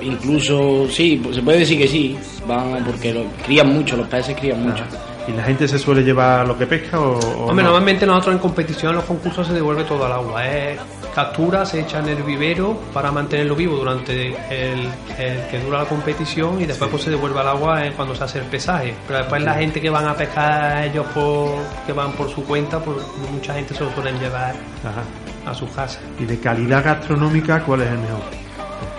incluso 0.00 0.88
sí, 0.88 1.22
se 1.32 1.42
puede 1.42 1.60
decir 1.60 1.78
que 1.78 1.88
sí, 1.88 2.16
van 2.48 2.84
porque 2.84 3.12
lo, 3.12 3.24
crían 3.44 3.68
mucho, 3.68 3.96
los 3.96 4.08
peces 4.08 4.36
crían 4.36 4.62
mucho. 4.62 4.82
¿Y 5.26 5.32
la 5.32 5.42
gente 5.42 5.66
se 5.66 5.78
suele 5.78 6.02
llevar 6.02 6.46
lo 6.46 6.56
que 6.58 6.66
pesca 6.66 7.00
o, 7.00 7.18
o 7.18 7.46
Hombre, 7.46 7.64
no? 7.64 7.70
normalmente 7.70 8.04
nosotros 8.04 8.34
en 8.34 8.40
competición, 8.40 8.90
en 8.90 8.96
los 8.96 9.04
concursos, 9.06 9.46
se 9.46 9.54
devuelve 9.54 9.84
todo 9.84 10.04
al 10.04 10.12
agua. 10.12 10.46
Es 10.46 10.78
captura, 11.14 11.64
se 11.64 11.80
echa 11.80 12.00
en 12.00 12.08
el 12.08 12.22
vivero 12.24 12.76
para 12.92 13.10
mantenerlo 13.10 13.54
vivo 13.56 13.76
durante 13.76 14.28
el, 14.50 14.88
el 15.18 15.46
que 15.50 15.60
dura 15.64 15.78
la 15.78 15.84
competición 15.86 16.60
y 16.60 16.66
después 16.66 16.90
pues 16.90 17.04
se 17.04 17.10
devuelve 17.10 17.40
al 17.40 17.48
agua 17.48 17.86
eh, 17.86 17.92
cuando 17.96 18.14
se 18.14 18.24
hace 18.24 18.38
el 18.40 18.44
pesaje. 18.46 18.94
Pero 19.06 19.20
después 19.20 19.42
la 19.42 19.54
gente 19.54 19.80
que 19.80 19.88
van 19.88 20.06
a 20.06 20.14
pescar 20.14 20.84
ellos 20.84 21.06
por, 21.14 21.52
que 21.86 21.92
van 21.94 22.12
por 22.12 22.28
su 22.28 22.44
cuenta, 22.44 22.78
pues 22.80 22.98
mucha 23.32 23.54
gente 23.54 23.72
se 23.74 23.84
lo 23.84 23.92
suelen 23.92 24.18
llevar 24.18 24.54
Ajá. 24.84 25.50
a 25.50 25.54
sus 25.54 25.70
casas. 25.70 26.00
¿Y 26.18 26.24
de 26.26 26.38
calidad 26.38 26.84
gastronómica 26.84 27.62
cuál 27.62 27.82
es 27.82 27.88
el 27.88 27.98
mejor? 27.98 28.20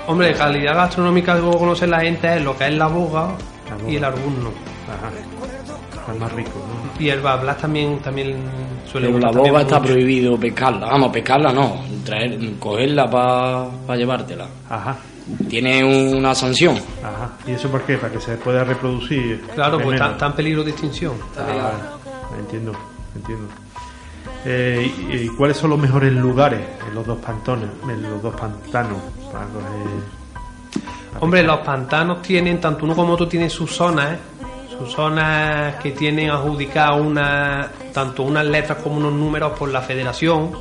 Hombre, 0.07 0.27
de 0.29 0.33
calidad 0.33 0.73
gastronómica 0.75 1.35
que 1.35 1.41
conoce 1.41 1.85
la 1.85 1.99
gente 1.99 2.35
es 2.37 2.41
lo 2.43 2.57
que 2.57 2.65
es 2.67 2.73
la 2.73 2.87
boga, 2.87 3.27
La 3.69 3.75
boga. 3.75 3.91
y 3.91 3.95
el 3.97 4.03
arbuno. 4.05 4.49
Ajá. 4.87 5.11
El 6.11 6.19
más 6.19 6.31
rico, 6.33 6.51
¿no? 6.59 7.03
Y 7.03 7.09
el 7.09 7.19
bablas 7.21 7.57
también, 7.57 7.99
también 7.99 8.35
suele 8.91 9.07
Pero 9.07 9.19
la 9.19 9.31
boga 9.31 9.61
está 9.61 9.79
mucho. 9.79 9.91
prohibido 9.93 10.39
pescarla, 10.39 10.85
vamos, 10.87 11.09
pescarla 11.11 11.51
no, 11.51 11.83
traer, 12.05 12.39
cogerla 12.59 13.09
para 13.09 13.97
llevártela. 13.97 14.45
Ajá. 14.69 14.97
tiene 15.49 15.83
una 15.83 16.35
sanción. 16.35 16.75
Ajá. 17.03 17.31
¿Y 17.47 17.51
eso 17.53 17.69
por 17.69 17.81
qué? 17.83 17.97
Para 17.97 18.13
que 18.13 18.19
se 18.21 18.37
pueda 18.37 18.63
reproducir. 18.63 19.41
Claro, 19.55 19.79
pues 19.79 19.99
está, 19.99 20.25
en 20.27 20.33
peligro 20.33 20.63
de 20.63 20.71
extinción. 20.71 21.13
Ah. 21.37 21.71
Entiendo, 22.39 22.73
entiendo. 23.15 23.47
Eh, 24.45 24.91
y, 25.11 25.15
y 25.15 25.27
cuáles 25.29 25.57
son 25.57 25.71
los 25.71 25.79
mejores 25.79 26.13
lugares 26.13 26.59
en 26.87 26.93
los 26.93 27.05
dos 27.05 27.17
pantones, 27.17 27.69
en 27.89 28.03
los 28.03 28.21
dos 28.21 28.35
pantanos 28.35 28.99
para 29.31 29.45
coger? 29.45 29.69
para 31.13 31.19
Hombre, 31.25 31.41
pescar? 31.41 31.57
los 31.57 31.65
pantanos 31.65 32.21
tienen, 32.21 32.61
tanto 32.61 32.85
uno 32.85 32.95
como 32.95 33.13
otro 33.13 33.27
tienen 33.27 33.49
sus 33.49 33.71
zonas, 33.75 34.13
¿eh? 34.13 34.17
Sus 34.79 34.91
zonas 34.93 35.75
que 35.75 35.91
tienen 35.91 36.29
adjudicadas 36.29 36.99
una, 37.01 37.71
tanto 37.93 38.23
unas 38.23 38.45
letras 38.45 38.79
como 38.83 38.97
unos 38.97 39.13
números 39.13 39.53
por 39.57 39.69
la 39.69 39.81
federación, 39.81 40.51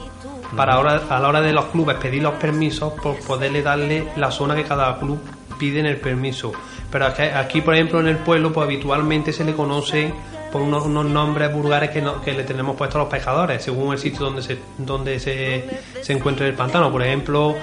para 0.57 0.75
ahora, 0.75 1.03
a 1.09 1.19
la 1.21 1.29
hora 1.29 1.41
de 1.41 1.53
los 1.53 1.65
clubes 1.67 1.97
pedir 1.97 2.23
los 2.23 2.35
permisos, 2.35 2.93
por 2.95 3.17
poderle 3.21 3.63
darle 3.63 4.09
la 4.17 4.31
zona 4.31 4.55
que 4.55 4.63
cada 4.65 4.97
club 4.99 5.19
pide 5.59 5.81
en 5.81 5.87
el 5.87 5.97
permiso. 5.97 6.53
Pero 6.91 7.07
aquí, 7.07 7.23
aquí, 7.23 7.61
por 7.61 7.75
ejemplo, 7.75 7.99
en 8.01 8.09
el 8.09 8.19
pueblo, 8.19 8.53
pues 8.53 8.65
habitualmente 8.67 9.33
se 9.33 9.45
le 9.45 9.53
conoce 9.55 10.13
por 10.53 10.63
unos, 10.63 10.85
unos 10.87 11.07
nombres 11.07 11.53
vulgares 11.53 11.91
que, 11.91 12.01
no- 12.01 12.21
que 12.21 12.33
le 12.33 12.45
tenemos 12.45 12.77
puestos 12.77 12.97
a 12.97 12.99
los 13.01 13.09
pescadores, 13.09 13.65
según 13.65 13.93
el 13.95 13.99
sitio 13.99 14.21
donde 14.27 14.43
se, 14.43 14.59
donde 14.79 15.19
se, 15.19 15.65
se 16.01 16.13
encuentre 16.13 16.47
el 16.47 16.55
pantano. 16.55 16.93
Por 16.93 17.03
ejemplo, 17.03 17.57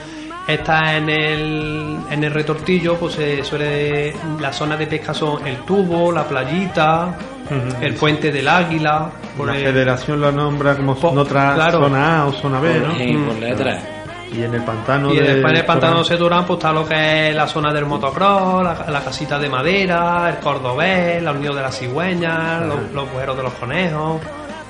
está 0.48 0.96
en 0.98 1.10
el, 1.10 1.98
en 2.10 2.24
el 2.24 2.32
retortillo, 2.32 2.96
pues 2.98 3.14
se 3.16 3.44
suele, 3.44 4.14
las 4.40 4.56
zonas 4.56 4.80
de 4.80 4.88
pesca 4.88 5.14
son 5.14 5.46
el 5.48 5.58
tubo, 5.58 6.12
la 6.12 6.24
playita, 6.24 7.16
el 7.82 7.94
puente 7.96 8.32
del 8.32 8.48
águila, 8.48 9.10
por 9.38 9.48
la 9.48 9.58
el- 9.58 9.64
federación 9.66 10.22
lo 10.22 10.32
nombra 10.32 10.76
como 10.76 10.96
Po- 10.96 11.10
otra 11.12 11.54
claro. 11.54 11.80
zona 11.80 12.22
A 12.22 12.26
o 12.28 12.34
zona 12.34 12.60
B, 12.60 12.80
¿no? 12.80 12.96
Sí, 12.96 13.14
por 13.28 13.36
letras. 13.40 13.84
Y 14.34 14.44
en 14.44 14.54
el 14.56 14.62
pantano 14.64 15.12
Y 15.14 15.18
de 15.18 15.24
después 15.34 15.52
en 15.52 15.60
el 15.60 15.66
pantano 15.66 15.98
de 16.00 16.06
Seturán 16.06 16.46
pues 16.46 16.58
está 16.58 16.72
lo 16.72 16.88
que 16.88 17.30
es 17.32 17.36
la 17.36 17.48
zona 17.50 17.74
del 17.74 17.86
motocross, 17.86 18.64
la, 18.64 18.86
la 18.90 19.04
casita 19.04 19.38
de 19.38 19.50
madera, 19.50 20.30
el 20.30 20.38
cordobés, 20.38 21.22
la 21.22 21.34
unión 21.34 21.54
de 21.54 21.62
las 21.62 21.78
cigüeñas, 21.78 22.62
los, 22.66 22.78
los 22.94 23.10
agujeros 23.10 23.36
de 23.36 23.44
los 23.44 23.54
conejos. 23.56 24.22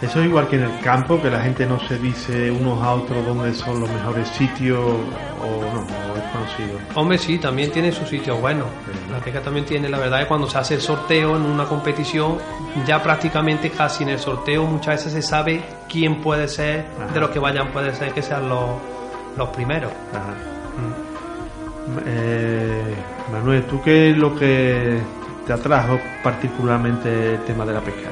Eso 0.02 0.20
es 0.20 0.26
igual 0.26 0.48
que 0.48 0.56
en 0.56 0.64
el 0.64 0.80
campo, 0.80 1.22
que 1.22 1.30
la 1.30 1.42
gente 1.42 1.66
no 1.68 1.80
se 1.88 1.98
dice 2.00 2.50
unos 2.50 2.82
a 2.82 2.94
otros 2.94 3.24
dónde 3.24 3.54
son 3.54 3.82
los 3.82 3.90
mejores 3.90 4.28
sitios 4.30 4.80
o 4.80 5.46
no, 5.74 5.82
o 5.82 6.18
es 6.18 6.24
conocido. 6.32 6.80
Hombre, 6.96 7.20
sí, 7.20 7.38
también 7.38 7.72
tiene 7.72 7.92
sus 7.92 8.10
sitios 8.10 8.42
buenos. 8.42 8.66
La 9.12 9.20
pesca 9.20 9.42
también 9.42 9.66
tiene, 9.66 9.90
la 9.90 10.00
verdad 10.00 10.22
es 10.22 10.26
que 10.26 10.30
cuando 10.30 10.50
se 10.50 10.58
hace 10.58 10.74
el 10.74 10.82
sorteo 10.82 11.36
en 11.36 11.44
una 11.44 11.66
competición, 11.66 12.40
ya 12.88 13.02
prácticamente 13.04 13.70
casi 13.70 14.04
en 14.04 14.10
el 14.10 14.20
sorteo 14.20 14.66
muchas 14.66 14.96
veces 14.96 15.14
se 15.14 15.22
sabe 15.22 15.64
quién 15.88 16.20
puede 16.20 16.48
ser, 16.48 16.88
Ajá. 17.00 17.14
de 17.14 17.20
los 17.20 17.30
que 17.30 17.38
vayan 17.38 17.72
puede 17.72 17.94
ser 17.94 18.12
que 18.12 18.24
sean 18.24 18.50
los, 18.50 18.72
los 19.38 19.50
primeros. 19.50 19.92
Ajá. 20.14 20.34
Eh, 22.06 22.96
Manuel, 23.32 23.64
¿tú 23.66 23.82
qué 23.84 24.12
es 24.12 24.18
lo 24.18 24.36
que 24.36 25.00
te 25.46 25.54
atrajo 25.54 26.00
particularmente 26.24 27.36
el 27.36 27.40
tema 27.44 27.66
de 27.66 27.74
la 27.74 27.82
pesca? 27.82 28.10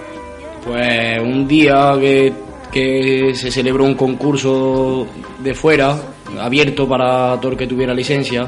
Pues 0.69 1.19
un 1.19 1.47
día 1.47 1.95
que, 1.99 2.31
que 2.71 3.31
se 3.33 3.49
celebró 3.49 3.83
un 3.85 3.95
concurso 3.95 5.07
de 5.39 5.55
fuera, 5.55 5.97
abierto 6.39 6.87
para 6.87 7.39
todo 7.39 7.53
el 7.53 7.57
que 7.57 7.65
tuviera 7.65 7.91
licencia, 7.91 8.47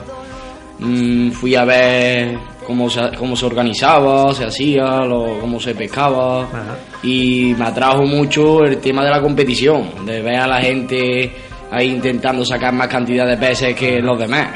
mm, 0.77 1.31
fui 1.31 1.55
a 1.55 1.65
ver 1.65 2.37
cómo 2.67 2.91
se, 2.91 3.01
cómo 3.17 3.35
se 3.35 3.45
organizaba, 3.47 4.31
se 4.35 4.45
hacía, 4.45 4.99
lo- 5.03 5.39
cómo 5.39 5.59
se 5.59 5.73
pescaba 5.73 6.43
Ajá. 6.43 6.77
y 7.01 7.55
me 7.57 7.65
atrajo 7.65 8.03
mucho 8.03 8.63
el 8.65 8.77
tema 8.77 9.03
de 9.03 9.09
la 9.09 9.19
competición, 9.19 10.05
de 10.05 10.21
ver 10.21 10.35
a 10.41 10.47
la 10.47 10.61
gente 10.61 11.31
ahí 11.71 11.87
intentando 11.89 12.45
sacar 12.45 12.71
más 12.71 12.87
cantidad 12.87 13.25
de 13.25 13.37
peces 13.37 13.75
que 13.75 13.99
los 13.99 14.19
demás, 14.19 14.47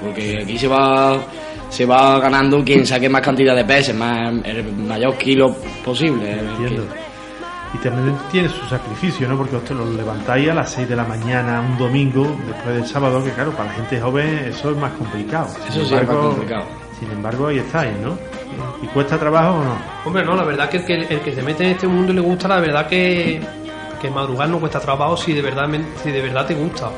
porque 0.00 0.38
aquí 0.40 0.56
se 0.56 0.68
va 0.68 1.18
se 1.68 1.84
va 1.84 2.18
ganando 2.18 2.64
quien 2.64 2.86
saque 2.86 3.10
más 3.10 3.20
cantidad 3.20 3.54
de 3.54 3.62
peces, 3.64 3.94
más 3.94 4.32
el 4.44 4.72
mayor 4.72 5.18
kilo 5.18 5.54
posible. 5.84 6.30
Entiendo. 6.32 6.86
Y 7.74 7.78
también 7.78 8.16
tiene 8.30 8.48
su 8.48 8.66
sacrificio, 8.66 9.28
¿no? 9.28 9.36
Porque 9.36 9.56
os 9.56 9.70
los 9.70 9.90
levantáis 9.90 10.48
a 10.50 10.54
las 10.54 10.70
6 10.70 10.88
de 10.88 10.96
la 10.96 11.04
mañana 11.04 11.60
un 11.60 11.76
domingo, 11.76 12.26
después 12.46 12.74
del 12.74 12.86
sábado, 12.86 13.22
que 13.22 13.30
claro, 13.30 13.50
para 13.52 13.66
la 13.66 13.74
gente 13.74 14.00
joven 14.00 14.38
eso 14.46 14.70
es 14.70 14.76
más 14.76 14.92
complicado. 14.92 15.48
Eso 15.68 15.84
sí 15.84 15.94
es 15.94 16.08
más 16.08 16.16
complicado. 16.16 16.64
Sin 16.98 17.10
embargo, 17.10 17.46
ahí 17.48 17.58
estáis, 17.58 17.92
¿no? 17.98 18.18
¿Y 18.82 18.86
cuesta 18.88 19.18
trabajo 19.18 19.58
o 19.58 19.64
no? 19.64 19.76
Hombre, 20.04 20.24
no, 20.24 20.34
la 20.34 20.44
verdad 20.44 20.68
que 20.68 20.78
el, 20.78 20.84
que 20.84 21.14
el 21.14 21.20
que 21.20 21.34
se 21.34 21.42
mete 21.42 21.64
en 21.64 21.70
este 21.70 21.86
mundo 21.86 22.12
y 22.12 22.16
le 22.16 22.20
gusta, 22.20 22.48
la 22.48 22.60
verdad 22.60 22.88
que, 22.88 23.40
que 24.00 24.10
madrugar 24.10 24.48
no 24.48 24.58
cuesta 24.58 24.80
trabajo 24.80 25.16
si 25.16 25.32
de 25.32 25.42
verdad, 25.42 25.68
si 26.02 26.10
de 26.10 26.22
verdad 26.22 26.46
te 26.46 26.54
gusta. 26.54 26.90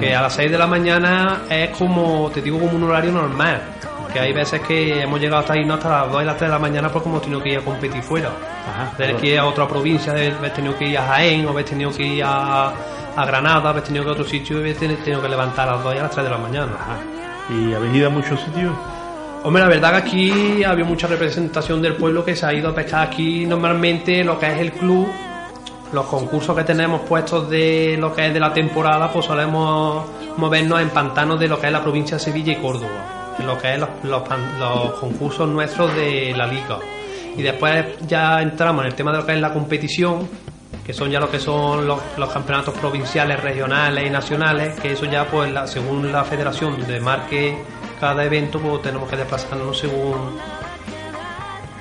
Que 0.00 0.14
a 0.14 0.22
las 0.22 0.34
6 0.34 0.50
de 0.50 0.56
la 0.56 0.66
mañana 0.66 1.42
es 1.50 1.76
como, 1.76 2.30
te 2.32 2.40
digo, 2.40 2.58
como 2.58 2.76
un 2.76 2.84
horario 2.84 3.12
normal. 3.12 3.60
Que 4.12 4.20
hay 4.20 4.32
veces 4.32 4.60
que 4.60 5.02
hemos 5.02 5.18
llegado 5.20 5.40
hasta 5.40 5.54
ahí 5.54 5.64
no 5.64 5.74
hasta 5.74 5.88
las 6.02 6.12
2 6.12 6.22
y 6.22 6.24
las 6.26 6.36
3 6.36 6.48
de 6.50 6.52
la 6.54 6.58
mañana 6.58 6.88
porque 6.90 7.08
hemos 7.08 7.22
tenido 7.22 7.42
que 7.42 7.48
ir 7.50 7.58
a 7.58 7.62
competir 7.62 8.02
fuera. 8.02 8.28
Ajá. 8.28 8.96
Tener 8.96 9.16
que 9.16 9.26
ir 9.28 9.38
a 9.38 9.46
otra 9.46 9.66
provincia, 9.66 10.12
haber 10.12 10.34
tenido 10.52 10.76
que 10.76 10.86
ir 10.88 10.98
a 10.98 11.06
Jaén, 11.06 11.46
o 11.46 11.50
haber 11.50 11.64
tenido 11.64 11.90
que 11.92 12.02
ir 12.04 12.24
a, 12.24 12.68
a 13.16 13.24
Granada, 13.26 13.70
haber 13.70 13.82
tenido 13.82 14.04
que 14.04 14.10
ir 14.10 14.16
a 14.16 14.20
otro 14.20 14.24
sitio 14.30 14.56
y 14.58 14.60
haber 14.60 14.76
teni- 14.76 14.96
tenido 15.02 15.22
que 15.22 15.28
levantar 15.28 15.68
a 15.68 15.72
las 15.76 15.84
2 15.84 15.94
y 15.94 15.98
a 15.98 16.02
las 16.02 16.10
3 16.10 16.24
de 16.24 16.30
la 16.30 16.38
mañana. 16.38 16.72
Ajá. 16.78 16.96
¿Y 17.54 17.72
habéis 17.74 17.94
ido 17.94 18.06
a 18.08 18.10
muchos 18.10 18.40
sitios? 18.40 18.72
Hombre, 19.44 19.62
la 19.62 19.68
verdad 19.68 19.90
que 19.90 19.96
aquí 19.96 20.62
había 20.64 20.84
mucha 20.84 21.06
representación 21.08 21.82
del 21.82 21.96
pueblo 21.96 22.24
que 22.24 22.36
se 22.36 22.46
ha 22.46 22.52
ido 22.52 22.68
a 22.68 22.74
pescar 22.74 23.08
aquí 23.08 23.44
normalmente 23.44 24.22
lo 24.22 24.38
que 24.38 24.46
es 24.46 24.58
el 24.60 24.70
club, 24.72 25.08
los 25.92 26.06
concursos 26.06 26.56
que 26.56 26.62
tenemos 26.62 27.00
puestos 27.00 27.50
de 27.50 27.96
lo 27.98 28.14
que 28.14 28.28
es 28.28 28.32
de 28.32 28.38
la 28.38 28.52
temporada, 28.52 29.10
pues 29.12 29.26
solemos 29.26 30.04
movernos 30.36 30.80
en 30.80 30.90
pantanos 30.90 31.40
de 31.40 31.48
lo 31.48 31.58
que 31.60 31.66
es 31.66 31.72
la 31.72 31.82
provincia 31.82 32.16
de 32.18 32.22
Sevilla 32.22 32.52
y 32.52 32.56
Córdoba, 32.56 33.21
lo 33.40 33.58
que 33.58 33.74
es 33.74 33.78
los, 33.80 33.88
los 34.04 34.22
los 34.58 34.92
concursos 35.00 35.48
nuestros 35.48 35.94
de 35.94 36.34
la 36.36 36.46
liga. 36.46 36.78
Y 37.36 37.42
después 37.42 37.84
ya 38.06 38.40
entramos 38.42 38.82
en 38.84 38.88
el 38.88 38.94
tema 38.94 39.10
de 39.12 39.18
lo 39.18 39.26
que 39.26 39.32
es 39.32 39.40
la 39.40 39.52
competición, 39.52 40.28
que 40.84 40.92
son 40.92 41.10
ya 41.10 41.18
lo 41.20 41.30
que 41.30 41.38
son 41.38 41.86
los, 41.86 41.98
los 42.18 42.30
campeonatos 42.30 42.74
provinciales, 42.74 43.40
regionales 43.42 44.06
y 44.06 44.10
nacionales, 44.10 44.78
que 44.80 44.92
eso 44.92 45.06
ya 45.06 45.24
pues 45.26 45.50
la- 45.52 45.66
según 45.66 46.12
la 46.12 46.24
federación 46.24 46.78
donde 46.78 47.00
marque 47.00 47.56
cada 48.00 48.24
evento 48.24 48.58
pues 48.58 48.82
tenemos 48.82 49.08
que 49.08 49.16
desplazarnos 49.16 49.78
según 49.78 50.36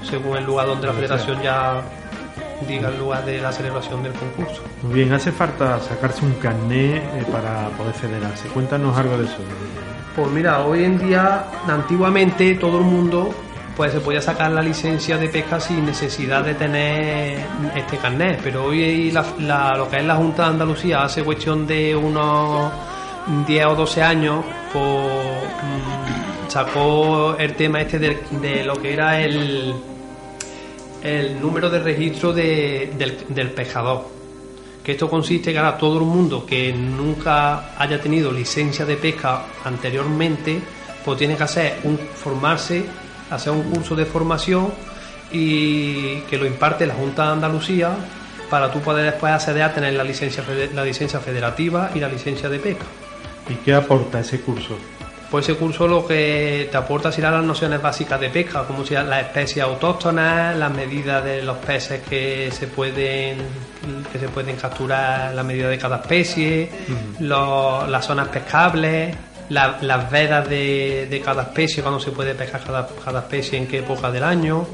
según 0.04 0.38
el 0.38 0.46
lugar 0.46 0.68
donde 0.68 0.88
la 0.88 0.94
federación 0.94 1.42
ya 1.42 1.82
diga 2.68 2.90
el 2.90 2.98
lugar 3.00 3.26
de 3.26 3.40
la 3.42 3.52
celebración 3.52 4.04
del 4.04 4.14
concurso. 4.14 4.62
Muy 4.84 4.94
bien, 4.94 5.14
hace 5.14 5.32
falta 5.32 5.80
sacarse 5.80 6.24
un 6.26 6.34
carné 6.34 6.98
eh, 6.98 7.26
para 7.32 7.70
poder 7.70 7.94
federarse. 7.94 8.48
Cuéntanos 8.50 8.96
algo 8.98 9.18
de 9.18 9.26
eso. 9.26 9.38
Pues 10.16 10.28
mira, 10.30 10.66
hoy 10.66 10.84
en 10.84 10.98
día, 11.00 11.46
antiguamente 11.68 12.56
todo 12.56 12.80
el 12.80 12.84
mundo 12.84 13.34
pues 13.78 13.94
se 13.94 14.02
podía 14.02 14.22
sacar 14.22 14.52
la 14.52 14.62
licencia 14.62 15.18
de 15.18 15.30
pesca 15.30 15.60
sin 15.60 15.86
necesidad 15.86 16.44
de 16.44 16.54
tener 16.56 17.40
este 17.76 17.98
carnet, 17.98 18.40
pero 18.44 18.66
hoy 18.66 19.10
la- 19.12 19.26
la- 19.40 19.78
lo 19.78 19.90
que 19.90 19.98
es 19.98 20.06
la 20.06 20.16
Junta 20.16 20.44
de 20.44 20.50
Andalucía 20.50 21.04
hace 21.04 21.24
cuestión 21.24 21.66
de 21.66 21.96
unos 21.96 22.70
10 23.48 23.66
o 23.68 23.76
12 23.76 24.04
años, 24.04 24.44
pues 24.74 24.84
mm, 24.86 26.50
sacó 26.50 27.36
el 27.40 27.54
tema 27.56 27.80
este 27.82 27.98
de, 27.98 28.64
lo 28.66 28.74
que 28.76 28.94
era 28.94 29.22
el, 29.22 29.74
el 31.02 31.40
número 31.42 31.70
de 31.70 31.80
registro 31.80 32.34
de- 32.34 32.92
del, 32.98 33.18
del 33.30 33.52
pescador. 33.52 34.06
Que 34.84 34.94
esto 34.94 35.10
consiste 35.10 35.52
en 35.52 35.56
que 35.56 35.60
ahora 35.60 35.78
todo 35.78 36.00
el 36.00 36.06
mundo 36.06 36.46
que 36.46 36.74
nunca 36.74 37.76
haya 37.78 38.02
tenido 38.02 38.32
licencia 38.32 38.86
de 38.86 38.98
pesca 38.98 39.44
anteriormente, 39.64 40.60
pues 41.06 41.18
tiene 41.18 41.36
que 41.36 41.44
hacer 41.44 41.80
un 41.84 41.98
formarse, 41.98 42.86
hacer 43.30 43.54
un 43.54 43.64
curso 43.64 43.96
de 43.96 44.06
formación 44.06 44.72
y 45.32 46.22
que 46.22 46.38
lo 46.38 46.46
imparte 46.46 46.86
la 46.86 46.96
Junta 46.96 47.26
de 47.28 47.32
Andalucía 47.34 47.96
para 48.50 48.72
tú 48.72 48.80
poder 48.82 49.06
después 49.06 49.32
acceder 49.32 49.64
a 49.64 49.74
tener 49.74 49.94
la 49.94 50.04
licencia 50.04 50.44
la 50.74 50.84
licencia 50.84 51.20
federativa 51.20 51.92
y 51.96 52.00
la 52.00 52.10
licencia 52.10 52.50
de 52.50 52.60
pesca. 52.60 52.86
¿Y 53.50 53.56
qué 53.56 53.74
aporta 53.74 54.20
ese 54.20 54.42
curso? 54.42 54.78
Pues 55.32 55.48
ese 55.48 55.58
curso 55.58 55.88
lo 55.88 56.06
que 56.06 56.68
te 56.70 56.76
aporta 56.76 57.10
serán 57.10 57.34
las 57.34 57.44
nociones 57.46 57.82
básicas 57.82 58.20
de 58.20 58.30
pesca, 58.30 58.64
como 58.64 58.86
sean 58.86 59.10
las 59.10 59.22
especies 59.22 59.64
autóctonas, 59.64 60.58
las 60.58 60.72
medidas 60.74 61.24
de 61.24 61.42
los 61.42 61.58
peces 61.58 62.02
que 62.02 62.52
se 62.52 62.68
pueden 62.68 63.38
que 64.12 64.20
se 64.20 64.28
pueden 64.30 64.56
capturar, 64.56 65.34
la 65.34 65.44
medida 65.44 65.68
de 65.70 65.78
cada 65.78 65.98
especie, 65.98 66.70
los- 67.20 67.88
las 67.90 68.06
zonas 68.06 68.28
pescables, 68.30 69.16
la- 69.50 69.78
las 69.82 70.10
vedas 70.10 70.48
de, 70.48 71.08
de 71.10 71.22
cada 71.22 71.44
especie, 71.44 71.82
cuando 71.84 72.00
se 72.00 72.12
puede 72.12 72.34
pescar 72.36 72.62
cada, 72.64 72.88
cada 73.04 73.20
especie, 73.20 73.58
en 73.58 73.68
qué 73.68 73.80
época 73.80 74.12
del 74.12 74.24
año. 74.24 74.66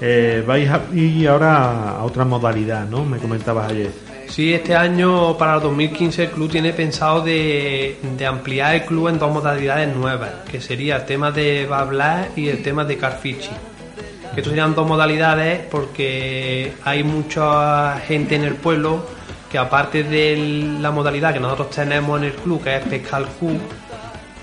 Eh, 0.00 0.42
vais 0.46 0.68
a 0.68 0.80
ir 0.94 1.28
ahora 1.28 1.90
a 1.98 2.04
otra 2.04 2.24
modalidad, 2.24 2.84
¿no? 2.86 3.04
Me 3.04 3.18
comentabas 3.18 3.70
ayer. 3.70 3.90
Sí, 4.28 4.52
este 4.52 4.74
año 4.74 5.36
para 5.38 5.56
el 5.56 5.60
2015 5.62 6.24
el 6.24 6.30
club 6.30 6.50
tiene 6.50 6.72
pensado 6.72 7.20
de, 7.22 7.98
de 8.16 8.26
ampliar 8.26 8.74
el 8.74 8.82
club 8.84 9.08
en 9.08 9.18
dos 9.18 9.32
modalidades 9.32 9.94
nuevas, 9.94 10.30
que 10.50 10.60
sería 10.60 10.96
el 10.96 11.04
tema 11.04 11.30
de 11.30 11.66
bablar 11.66 12.30
y 12.34 12.48
el 12.48 12.62
tema 12.62 12.84
de 12.84 12.96
carfishing. 12.96 13.52
Que 14.34 14.40
estos 14.40 14.50
serían 14.50 14.74
dos 14.74 14.86
modalidades 14.86 15.60
porque 15.70 16.72
hay 16.84 17.02
mucha 17.04 17.98
gente 18.00 18.34
en 18.34 18.44
el 18.44 18.54
pueblo 18.54 19.06
que 19.50 19.58
aparte 19.58 20.02
de 20.02 20.76
la 20.80 20.90
modalidad 20.90 21.32
que 21.32 21.38
nosotros 21.40 21.70
tenemos 21.70 22.18
en 22.18 22.24
el 22.24 22.32
club, 22.32 22.62
que 22.62 22.76
es 22.76 22.82
pescar 22.82 23.24
Q, 23.38 23.52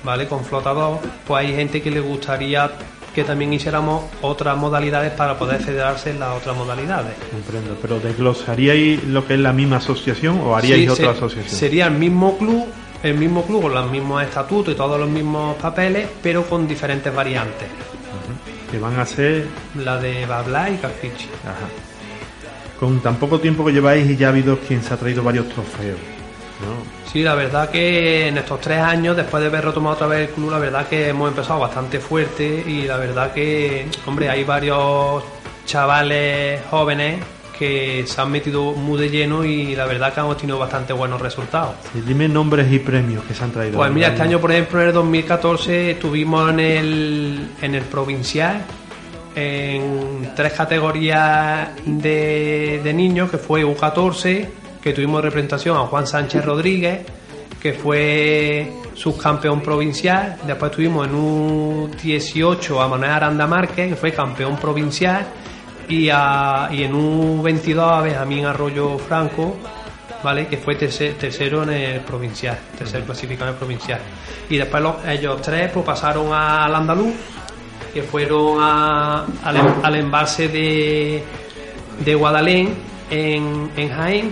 ¿vale? 0.04 0.28
Con 0.28 0.46
flotador, 0.46 1.00
pues 1.28 1.46
hay 1.46 1.54
gente 1.56 1.82
que 1.82 1.92
le 1.92 2.00
gustaría 2.00 2.72
que 3.14 3.26
también 3.26 3.52
hiciéramos 3.52 4.06
otras 4.22 4.56
modalidades 4.56 5.12
para 5.12 5.38
poder 5.38 5.62
federarse 5.62 6.12
en 6.12 6.22
las 6.22 6.38
otras 6.38 6.56
modalidades. 6.56 7.14
Comprendo, 7.30 7.78
pero 7.82 8.00
¿desglosaríais 8.00 9.04
lo 9.04 9.28
que 9.28 9.34
es 9.34 9.40
la 9.42 9.52
misma 9.52 9.78
asociación 9.78 10.40
o 10.40 10.56
haríais 10.56 10.84
Sí, 10.84 10.88
otra 10.88 11.12
se- 11.12 11.18
asociación? 11.18 11.54
Sería 11.60 11.88
el 11.88 11.96
mismo 11.96 12.38
club, 12.38 12.68
el 13.04 13.16
mismo 13.16 13.44
club 13.44 13.64
con 13.64 13.74
los 13.74 13.92
mismos 13.92 14.24
estatutos 14.24 14.74
y 14.74 14.78
todos 14.78 14.98
los 14.98 15.10
mismos 15.10 15.58
papeles, 15.58 16.08
pero 16.24 16.46
con 16.46 16.66
diferentes 16.66 17.14
variantes. 17.14 17.68
Que 18.72 18.80
van 18.80 18.98
a 19.00 19.06
ser 19.06 19.48
La 19.76 19.98
de 19.98 20.26
Babla 20.26 20.70
y 20.70 20.78
Carfichi. 20.78 21.30
Ajá. 21.44 21.68
Con 22.80 23.00
tan 23.02 23.18
poco 23.18 23.40
tiempo 23.40 23.66
que 23.66 23.74
lleváis 23.74 24.10
y 24.10 24.16
ya 24.16 24.28
ha 24.28 24.30
habido 24.30 24.58
quien 24.60 24.82
se 24.82 24.94
ha 24.94 24.98
traído 24.98 25.22
varios 25.24 25.48
trofeos. 25.50 26.00
¿no? 26.62 27.12
Sí, 27.12 27.22
la 27.22 27.36
verdad 27.36 27.70
que 27.70 28.28
en 28.30 28.38
estos 28.38 28.62
tres 28.62 28.80
años, 28.80 29.18
después 29.18 29.42
de 29.42 29.50
haber 29.50 29.66
retomado 29.66 29.96
otra 29.96 30.08
vez 30.08 30.30
el 30.30 30.34
club, 30.34 30.52
la 30.52 30.60
verdad 30.60 30.88
que 30.88 31.10
hemos 31.10 31.30
empezado 31.30 31.60
bastante 31.60 32.00
fuerte 32.00 32.64
y 32.66 32.84
la 32.84 32.98
verdad 32.98 33.34
que, 33.34 33.88
hombre, 34.06 34.30
hay 34.30 34.44
varios 34.44 35.24
chavales 35.66 36.62
jóvenes 36.70 37.20
que 37.62 38.08
se 38.08 38.20
han 38.20 38.32
metido 38.32 38.72
muy 38.72 39.00
de 39.00 39.12
lleno 39.12 39.46
y 39.46 39.76
la 39.76 39.86
verdad 39.86 40.12
que 40.12 40.20
hemos 40.20 40.36
tenido 40.36 40.58
bastante 40.58 40.94
buenos 40.94 41.22
resultados. 41.22 41.76
Sí, 41.94 42.02
dime 42.02 42.28
nombres 42.28 42.74
y 42.74 42.80
premios 42.80 43.24
que 43.24 43.36
se 43.36 43.44
han 43.44 43.52
traído. 43.52 43.78
Pues 43.78 43.92
mira, 43.92 44.08
este 44.08 44.24
año, 44.24 44.40
por 44.40 44.52
ejemplo, 44.52 44.82
en 44.82 44.88
el 44.88 44.94
2014 44.96 45.92
estuvimos 45.92 46.50
en 46.50 46.60
el, 46.60 47.50
en 47.62 47.76
el 47.76 47.84
provincial 47.84 48.66
en 49.36 50.32
tres 50.36 50.54
categorías 50.54 51.70
de, 51.86 52.82
de 52.84 52.94
niños, 52.96 53.30
que 53.30 53.38
fue 53.38 53.64
U14, 53.64 54.48
que 54.82 54.92
tuvimos 54.92 55.22
representación 55.22 55.78
a 55.78 55.82
Juan 55.82 56.08
Sánchez 56.08 56.44
Rodríguez, 56.44 57.02
que 57.62 57.74
fue 57.74 58.74
subcampeón 58.96 59.62
provincial. 59.62 60.38
Después 60.48 60.72
tuvimos 60.72 61.08
en 61.08 61.14
U18 61.14 62.84
a 62.84 62.88
Manuel 62.88 63.12
Aranda 63.12 63.46
Márquez, 63.46 63.90
que 63.90 63.96
fue 63.96 64.12
campeón 64.14 64.58
provincial. 64.58 65.28
Y, 65.92 66.10
a- 66.10 66.70
y 66.72 66.84
en 66.84 66.94
U22 66.94 67.80
a 67.80 68.02
Benjamín 68.02 68.46
Arroyo 68.46 68.98
Franco, 68.98 69.58
¿vale? 70.24 70.48
Que 70.48 70.58
fue 70.58 70.76
terce- 70.76 71.14
tercero 71.20 71.64
en 71.64 71.70
el 71.72 72.00
provincial, 72.02 72.58
tercer 72.78 73.04
clasificado 73.04 73.50
en 73.50 73.54
el 73.56 73.60
provincial. 73.60 74.00
Y 74.50 74.58
después 74.58 74.82
los- 74.82 75.06
ellos 75.06 75.42
tres 75.42 75.70
pues, 75.72 75.86
pasaron 75.86 76.32
al 76.34 76.74
andaluz, 76.74 77.14
que 77.94 78.04
fueron 78.04 78.58
a- 78.62 79.26
al, 79.44 79.58
em- 79.58 79.74
al 79.84 79.96
embalse 79.96 80.48
de, 80.48 81.24
de 82.06 82.16
Guadalén 82.16 82.74
en, 83.10 83.72
en 83.76 83.90
Jaén. 83.90 84.32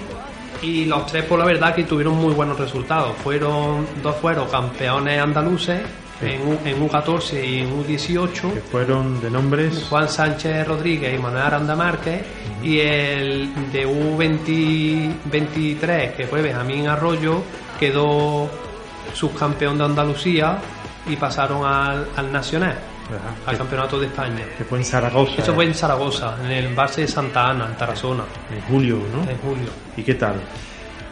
Y 0.61 0.85
los 0.85 1.05
tres, 1.07 1.23
por 1.25 1.39
la 1.39 1.45
verdad, 1.45 1.73
que 1.75 1.83
tuvieron 1.83 2.15
muy 2.15 2.33
buenos 2.33 2.57
resultados. 2.59 3.15
Fueron 3.23 3.85
dos 4.03 4.15
fueron 4.17 4.47
campeones 4.49 5.21
andaluces 5.21 5.81
en, 6.21 6.47
U- 6.47 6.59
en 6.65 6.89
U14 6.89 7.45
y 7.47 7.59
en 7.59 7.83
U18. 7.83 8.53
Que 8.53 8.61
fueron 8.61 9.21
de 9.21 9.29
nombres. 9.29 9.85
Juan 9.89 10.09
Sánchez 10.09 10.67
Rodríguez 10.67 11.17
y 11.17 11.21
Manuel 11.21 11.43
Aranda 11.43 11.75
Márquez 11.75 12.21
y 12.63 12.79
el 12.79 13.49
de 13.71 13.88
U23 13.88 16.13
que 16.15 16.27
fue 16.27 16.41
Benjamín 16.41 16.88
Arroyo 16.88 17.41
quedó 17.79 18.49
subcampeón 19.13 19.77
de 19.77 19.85
Andalucía 19.85 20.57
y 21.07 21.15
pasaron 21.15 21.65
al, 21.65 22.07
al 22.15 22.31
Nacional, 22.31 22.75
Ajá. 23.07 23.35
al 23.51 23.57
Campeonato 23.57 23.99
de 23.99 24.07
España. 24.07 24.45
Que 24.57 24.63
fue 24.63 24.77
en 24.79 24.85
Zaragoza. 24.85 25.41
Eso 25.41 25.53
fue 25.53 25.65
en 25.65 25.73
Zaragoza, 25.73 26.35
en 26.43 26.51
el 26.51 26.65
embalse 26.65 27.01
de 27.01 27.07
Santa 27.07 27.49
Ana, 27.49 27.65
en 27.67 27.75
Tarazona, 27.75 28.23
en 28.53 28.61
julio, 28.61 28.97
¿no? 29.13 29.29
en 29.29 29.38
julio. 29.39 29.69
¿Y 29.97 30.03
qué 30.03 30.15
tal? 30.15 30.35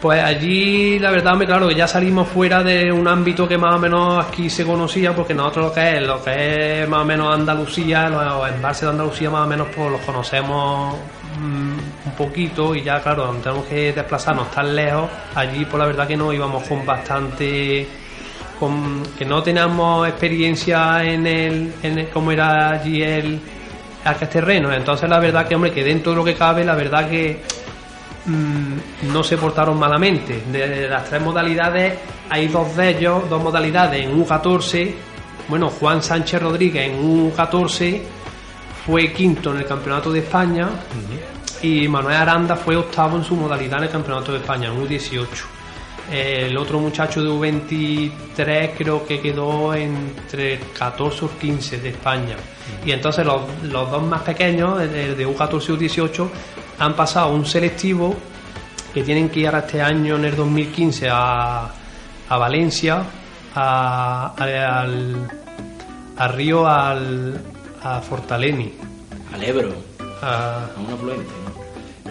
Pues 0.02 0.22
allí, 0.24 1.00
la 1.00 1.10
verdad, 1.10 1.34
me 1.36 1.48
claro 1.48 1.68
que 1.68 1.74
ya 1.74 1.88
salimos 1.88 2.28
fuera 2.28 2.62
de 2.62 2.92
un 2.92 3.08
ámbito 3.08 3.48
que 3.48 3.58
más 3.58 3.76
o 3.76 3.80
menos 3.80 4.24
aquí 4.24 4.48
se 4.48 4.64
conocía, 4.64 5.16
porque 5.16 5.34
nosotros 5.34 5.66
lo 5.68 5.74
que 5.74 5.98
es, 5.98 6.04
lo 6.04 6.24
que 6.24 6.84
es 6.84 6.90
más 6.90 7.02
o 7.02 7.06
menos 7.06 7.34
Andalucía, 7.34 8.08
los 8.08 8.48
embalses 8.48 8.84
de 8.84 8.90
Andalucía 8.90 9.32
más 9.32 9.46
o 9.46 9.50
menos 9.50 9.68
pues 9.76 9.90
los 9.92 10.02
conocemos 10.02 10.96
mm, 11.42 11.78
un 12.10 12.12
poquito 12.16 12.76
y 12.76 12.84
ya, 12.84 13.02
claro, 13.02 13.32
tenemos 13.44 13.66
que 13.66 13.92
desplazarnos 13.92 14.52
tan 14.52 14.76
lejos. 14.76 15.10
Allí, 15.34 15.66
pues 15.66 15.80
la 15.80 15.86
verdad 15.88 16.08
que 16.08 16.16
no 16.16 16.32
íbamos 16.32 16.64
con 16.68 16.86
bastante 16.86 17.88
con, 18.60 19.02
que 19.18 19.26
no 19.26 19.42
teníamos 19.42 20.08
experiencia 20.08 21.04
en 21.04 21.26
el, 21.26 21.74
en 21.82 21.98
el- 22.00 22.10
cómo 22.10 22.32
era 22.32 22.70
allí 22.72 23.02
el 23.02 23.40
aquel 24.06 24.30
terreno. 24.30 24.72
Entonces 24.72 25.10
la 25.10 25.20
verdad 25.20 25.48
que 25.48 25.56
hombre 25.56 25.72
que 25.72 25.84
dentro 25.84 26.12
de 26.12 26.18
lo 26.18 26.24
que 26.24 26.36
cabe, 26.36 26.64
la 26.64 26.76
verdad 26.76 27.10
que 27.10 27.42
mm, 28.28 29.12
no 29.12 29.24
se 29.24 29.38
portaron 29.38 29.80
malamente. 29.80 30.44
De 30.52 30.88
las 30.88 31.06
tres 31.06 31.22
modalidades, 31.22 31.98
hay 32.30 32.48
dos 32.48 32.76
de 32.76 32.90
ellos, 32.90 33.30
dos 33.30 33.42
modalidades 33.42 34.06
en 34.06 34.24
U14. 34.24 34.94
Bueno, 35.48 35.70
Juan 35.70 36.04
Sánchez 36.04 36.42
Rodríguez 36.42 36.90
en 36.90 37.32
U14 37.32 38.02
fue 38.86 39.12
quinto 39.12 39.52
en 39.52 39.58
el 39.58 39.66
Campeonato 39.66 40.12
de 40.12 40.20
España 40.20 40.70
y 41.62 41.88
Manuel 41.88 42.16
Aranda 42.16 42.56
fue 42.56 42.76
octavo 42.76 43.18
en 43.18 43.24
su 43.24 43.36
modalidad 43.36 43.80
en 43.80 43.86
el 43.86 43.90
Campeonato 43.90 44.32
de 44.32 44.40
España, 44.40 44.70
en 44.70 44.88
U18. 44.88 45.57
El 46.12 46.58
otro 46.58 46.80
muchacho 46.80 47.22
de 47.22 47.30
U23 47.30 48.72
creo 48.78 49.06
que 49.06 49.20
quedó 49.20 49.74
entre 49.74 50.60
14 50.78 51.26
o 51.26 51.30
15 51.38 51.80
de 51.80 51.90
España. 51.90 52.36
Y 52.86 52.92
entonces 52.92 53.26
los, 53.26 53.42
los 53.64 53.92
dos 53.92 54.04
más 54.04 54.22
pequeños, 54.22 54.82
el 54.82 54.92
de, 54.92 55.16
de 55.16 55.28
U14 55.28 55.70
y 55.70 55.88
U18, 55.88 56.28
han 56.80 56.96
pasado 56.96 57.34
un 57.34 57.46
selectivo 57.46 58.16
que 58.94 59.04
tienen 59.04 59.30
que 59.30 59.42
ir 59.42 59.54
este 59.54 59.82
año, 59.82 60.16
en 60.16 60.26
el 60.26 60.36
2015, 60.36 61.10
a, 61.12 61.70
a 62.30 62.38
Valencia, 62.38 63.04
a- 63.54 64.34
a- 64.38 64.82
al, 64.82 65.30
a 66.18 66.28
Río, 66.30 66.66
al, 66.68 67.42
a 67.84 68.00
Fortaleni. 68.02 68.74
Al 69.34 69.44
Ebro, 69.44 69.74
a- 70.22 70.68
a 70.76 70.80
un 70.80 70.94
afluente. 70.94 71.32
¿no? 71.46 71.57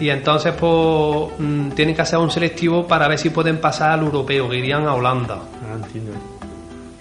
Y 0.01 0.09
entonces 0.11 0.53
pues 0.59 1.31
mm, 1.39 1.71
tienen 1.71 1.95
que 1.95 2.03
hacer 2.03 2.19
un 2.19 2.31
selectivo 2.31 2.87
para 2.87 3.09
ver 3.09 3.19
si 3.19 3.31
pueden 3.31 3.59
pasar 3.61 3.93
al 3.93 4.01
europeo, 4.01 4.49
que 4.49 4.57
irían 4.57 4.87
a 4.87 4.95
Holanda. 4.95 5.39
Ah, 5.63 5.75
entiendo. 5.83 6.13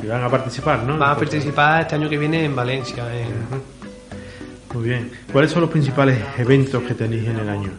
Y 0.04 0.08
van 0.08 0.24
a 0.24 0.30
participar, 0.30 0.84
¿no? 0.84 0.98
Van 0.98 1.12
a 1.12 1.16
participar 1.18 1.82
este 1.82 1.96
año 1.96 2.10
que 2.10 2.18
viene 2.18 2.46
en 2.46 2.56
Valencia. 2.56 3.04
en- 3.14 4.76
Muy 4.78 4.90
bien. 4.90 5.12
¿Cuáles 5.32 5.52
son 5.52 5.62
los 5.62 5.70
principales 5.72 6.20
eventos 6.38 6.84
que 6.84 6.94
tenéis 6.94 7.28
en 7.28 7.40
el 7.40 7.50
año? 7.50 7.70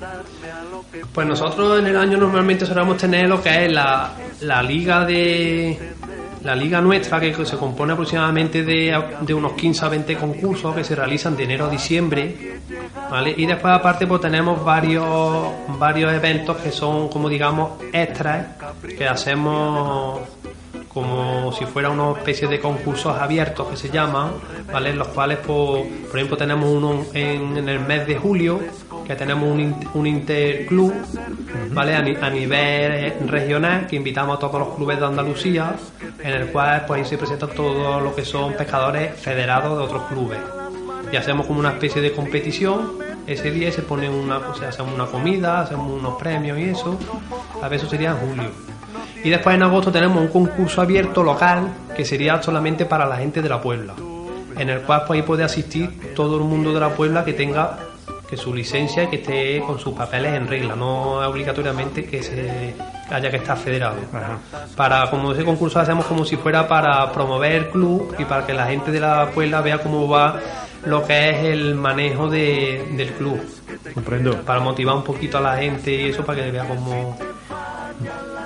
Pues 1.12 1.26
nosotros 1.26 1.78
en 1.80 1.86
el 1.86 1.96
año 1.96 2.16
normalmente 2.18 2.64
solemos 2.66 2.96
tener 2.96 3.28
lo 3.28 3.42
que 3.42 3.66
es 3.66 3.72
la, 3.72 4.12
la 4.42 4.62
liga 4.62 5.04
de 5.04 5.94
la 6.46 6.54
liga 6.54 6.80
nuestra 6.80 7.18
que 7.18 7.34
se 7.44 7.56
compone 7.56 7.92
aproximadamente 7.92 8.62
de, 8.62 8.96
de 9.20 9.34
unos 9.34 9.52
15 9.54 9.84
a 9.84 9.88
20 9.88 10.16
concursos 10.16 10.76
que 10.76 10.84
se 10.84 10.94
realizan 10.94 11.36
de 11.36 11.42
enero 11.42 11.66
a 11.66 11.68
diciembre 11.68 12.60
¿vale? 13.10 13.34
y 13.36 13.46
después 13.46 13.74
aparte 13.74 14.06
pues 14.06 14.20
tenemos 14.20 14.64
varios 14.64 15.04
varios 15.76 16.12
eventos 16.12 16.56
que 16.58 16.70
son 16.70 17.08
como 17.08 17.28
digamos 17.28 17.72
extras 17.92 18.46
que 18.96 19.08
hacemos 19.08 20.20
como 20.96 21.52
si 21.52 21.66
fuera 21.66 21.90
una 21.90 22.12
especie 22.12 22.48
de 22.48 22.58
concursos 22.58 23.14
abiertos 23.18 23.68
que 23.68 23.76
se 23.76 23.90
llaman, 23.90 24.30
¿vale? 24.72 24.88
En 24.90 24.98
los 24.98 25.08
cuales, 25.08 25.36
pues, 25.46 25.84
por 26.08 26.16
ejemplo, 26.16 26.38
tenemos 26.38 26.70
uno 26.70 27.04
en, 27.12 27.54
en 27.58 27.68
el 27.68 27.80
mes 27.80 28.06
de 28.06 28.16
julio, 28.16 28.60
que 29.06 29.14
tenemos 29.14 29.44
un, 29.46 29.76
un 29.92 30.06
interclub, 30.06 30.94
¿vale? 31.72 31.94
A, 31.96 32.00
ni- 32.00 32.16
a 32.16 32.30
nivel 32.30 33.12
regional, 33.28 33.86
que 33.86 33.96
invitamos 33.96 34.38
a 34.38 34.40
todos 34.40 34.58
los 34.58 34.74
clubes 34.74 34.98
de 34.98 35.04
Andalucía, 35.04 35.74
en 36.18 36.30
el 36.32 36.46
cual, 36.46 36.84
pues, 36.86 37.02
ahí 37.02 37.06
se 37.06 37.18
presentan 37.18 37.50
todos 37.50 38.02
los 38.02 38.14
que 38.14 38.24
son 38.24 38.54
pescadores 38.54 39.20
federados 39.20 39.76
de 39.76 39.84
otros 39.84 40.02
clubes. 40.04 40.38
Y 41.12 41.16
hacemos 41.16 41.46
como 41.46 41.60
una 41.60 41.72
especie 41.72 42.00
de 42.00 42.12
competición. 42.12 42.92
Ese 43.26 43.50
día 43.50 43.70
se 43.70 43.82
pone 43.82 44.08
una, 44.08 44.38
o 44.38 44.54
sea, 44.54 44.70
hacemos 44.70 44.94
una 44.94 45.04
comida, 45.06 45.60
hacemos 45.60 45.92
unos 45.92 46.14
premios 46.16 46.58
y 46.58 46.70
eso. 46.70 46.98
A 47.62 47.68
ver, 47.68 47.78
eso 47.80 47.86
sería 47.88 48.12
en 48.12 48.16
julio. 48.16 48.50
Y 49.26 49.30
después 49.30 49.56
en 49.56 49.62
agosto 49.64 49.90
tenemos 49.90 50.18
un 50.22 50.28
concurso 50.28 50.80
abierto 50.80 51.20
local 51.24 51.66
que 51.96 52.04
sería 52.04 52.40
solamente 52.40 52.86
para 52.86 53.04
la 53.06 53.16
gente 53.16 53.42
de 53.42 53.48
la 53.48 53.60
Puebla, 53.60 53.92
en 54.56 54.70
el 54.70 54.82
cual 54.82 55.02
pues, 55.04 55.18
ahí 55.18 55.26
puede 55.26 55.42
asistir 55.42 56.14
todo 56.14 56.36
el 56.36 56.44
mundo 56.44 56.72
de 56.72 56.78
la 56.78 56.90
Puebla 56.90 57.24
que 57.24 57.32
tenga 57.32 57.76
que 58.30 58.36
su 58.36 58.54
licencia 58.54 59.02
y 59.02 59.06
que 59.08 59.16
esté 59.16 59.60
con 59.66 59.80
sus 59.80 59.94
papeles 59.94 60.32
en 60.34 60.46
regla, 60.46 60.76
no 60.76 61.14
obligatoriamente 61.28 62.04
que 62.04 62.22
se 62.22 62.74
haya 63.10 63.28
que 63.28 63.38
estar 63.38 63.56
federado. 63.56 63.96
Ajá. 64.12 64.38
Para 64.76 65.10
como 65.10 65.32
ese 65.32 65.44
concurso 65.44 65.78
lo 65.78 65.82
hacemos 65.82 66.04
como 66.06 66.24
si 66.24 66.36
fuera 66.36 66.68
para 66.68 67.10
promover 67.10 67.50
el 67.52 67.68
club 67.70 68.14
y 68.20 68.24
para 68.26 68.46
que 68.46 68.54
la 68.54 68.66
gente 68.66 68.92
de 68.92 69.00
la 69.00 69.26
Puebla 69.34 69.60
vea 69.60 69.78
cómo 69.78 70.08
va 70.08 70.38
lo 70.84 71.04
que 71.04 71.30
es 71.30 71.44
el 71.46 71.74
manejo 71.74 72.28
de- 72.28 72.92
del 72.92 73.10
club, 73.14 73.40
Comprendo. 73.92 74.40
para 74.42 74.60
motivar 74.60 74.94
un 74.94 75.02
poquito 75.02 75.38
a 75.38 75.40
la 75.40 75.56
gente 75.56 75.92
y 75.92 76.10
eso 76.10 76.24
para 76.24 76.44
que 76.44 76.50
vea 76.52 76.64
cómo 76.64 77.18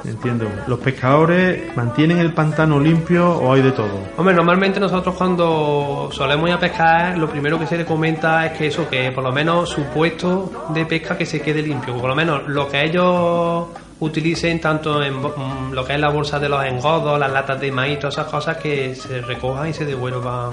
Entiendo. 0.05 0.49
¿Los 0.67 0.79
pescadores 0.79 1.77
mantienen 1.77 2.19
el 2.19 2.33
pantano 2.33 2.81
limpio 2.81 3.31
o 3.31 3.53
hay 3.53 3.63
de 3.63 3.73
todo? 3.73 3.99
Hombre, 4.17 4.35
normalmente 4.35 4.81
nosotros 4.81 5.15
cuando 5.15 6.09
solemos 6.13 6.49
ir 6.49 6.55
a 6.55 6.59
pescar, 6.59 7.19
lo 7.19 7.29
primero 7.29 7.59
que 7.59 7.67
se 7.67 7.77
le 7.77 7.85
comenta 7.85 8.47
es 8.47 8.53
que 8.59 8.67
eso, 8.69 8.89
que 8.89 9.13
por 9.13 9.25
lo 9.25 9.33
menos 9.33 9.69
su 9.69 9.85
puesto 9.85 10.69
de 10.71 10.87
pesca 10.87 11.17
que 11.17 11.27
se 11.27 11.41
quede 11.41 11.63
limpio, 11.63 11.97
por 11.97 12.09
lo 12.09 12.15
menos 12.15 12.49
lo 12.49 12.69
que 12.69 12.85
ellos 12.85 13.67
utilicen 14.01 14.61
tanto 14.61 15.03
en 15.03 15.15
mm, 15.21 15.73
lo 15.73 15.85
que 15.85 15.95
es 15.95 16.01
la 16.01 16.09
bolsa 16.09 16.39
de 16.39 16.49
los 16.49 16.65
engodos, 16.65 17.19
las 17.19 17.31
latas 17.31 17.61
de 17.61 17.71
maíz, 17.71 17.99
todas 17.99 18.15
esas 18.15 18.27
cosas 18.27 18.57
que 18.57 18.95
se 18.95 19.21
recojan 19.21 19.69
y 19.69 19.75
se 19.75 19.85
devuelvan 19.85 20.53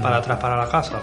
para 0.00 0.18
atrás 0.18 0.38
para 0.38 0.56
la 0.56 0.68
casa. 0.68 1.00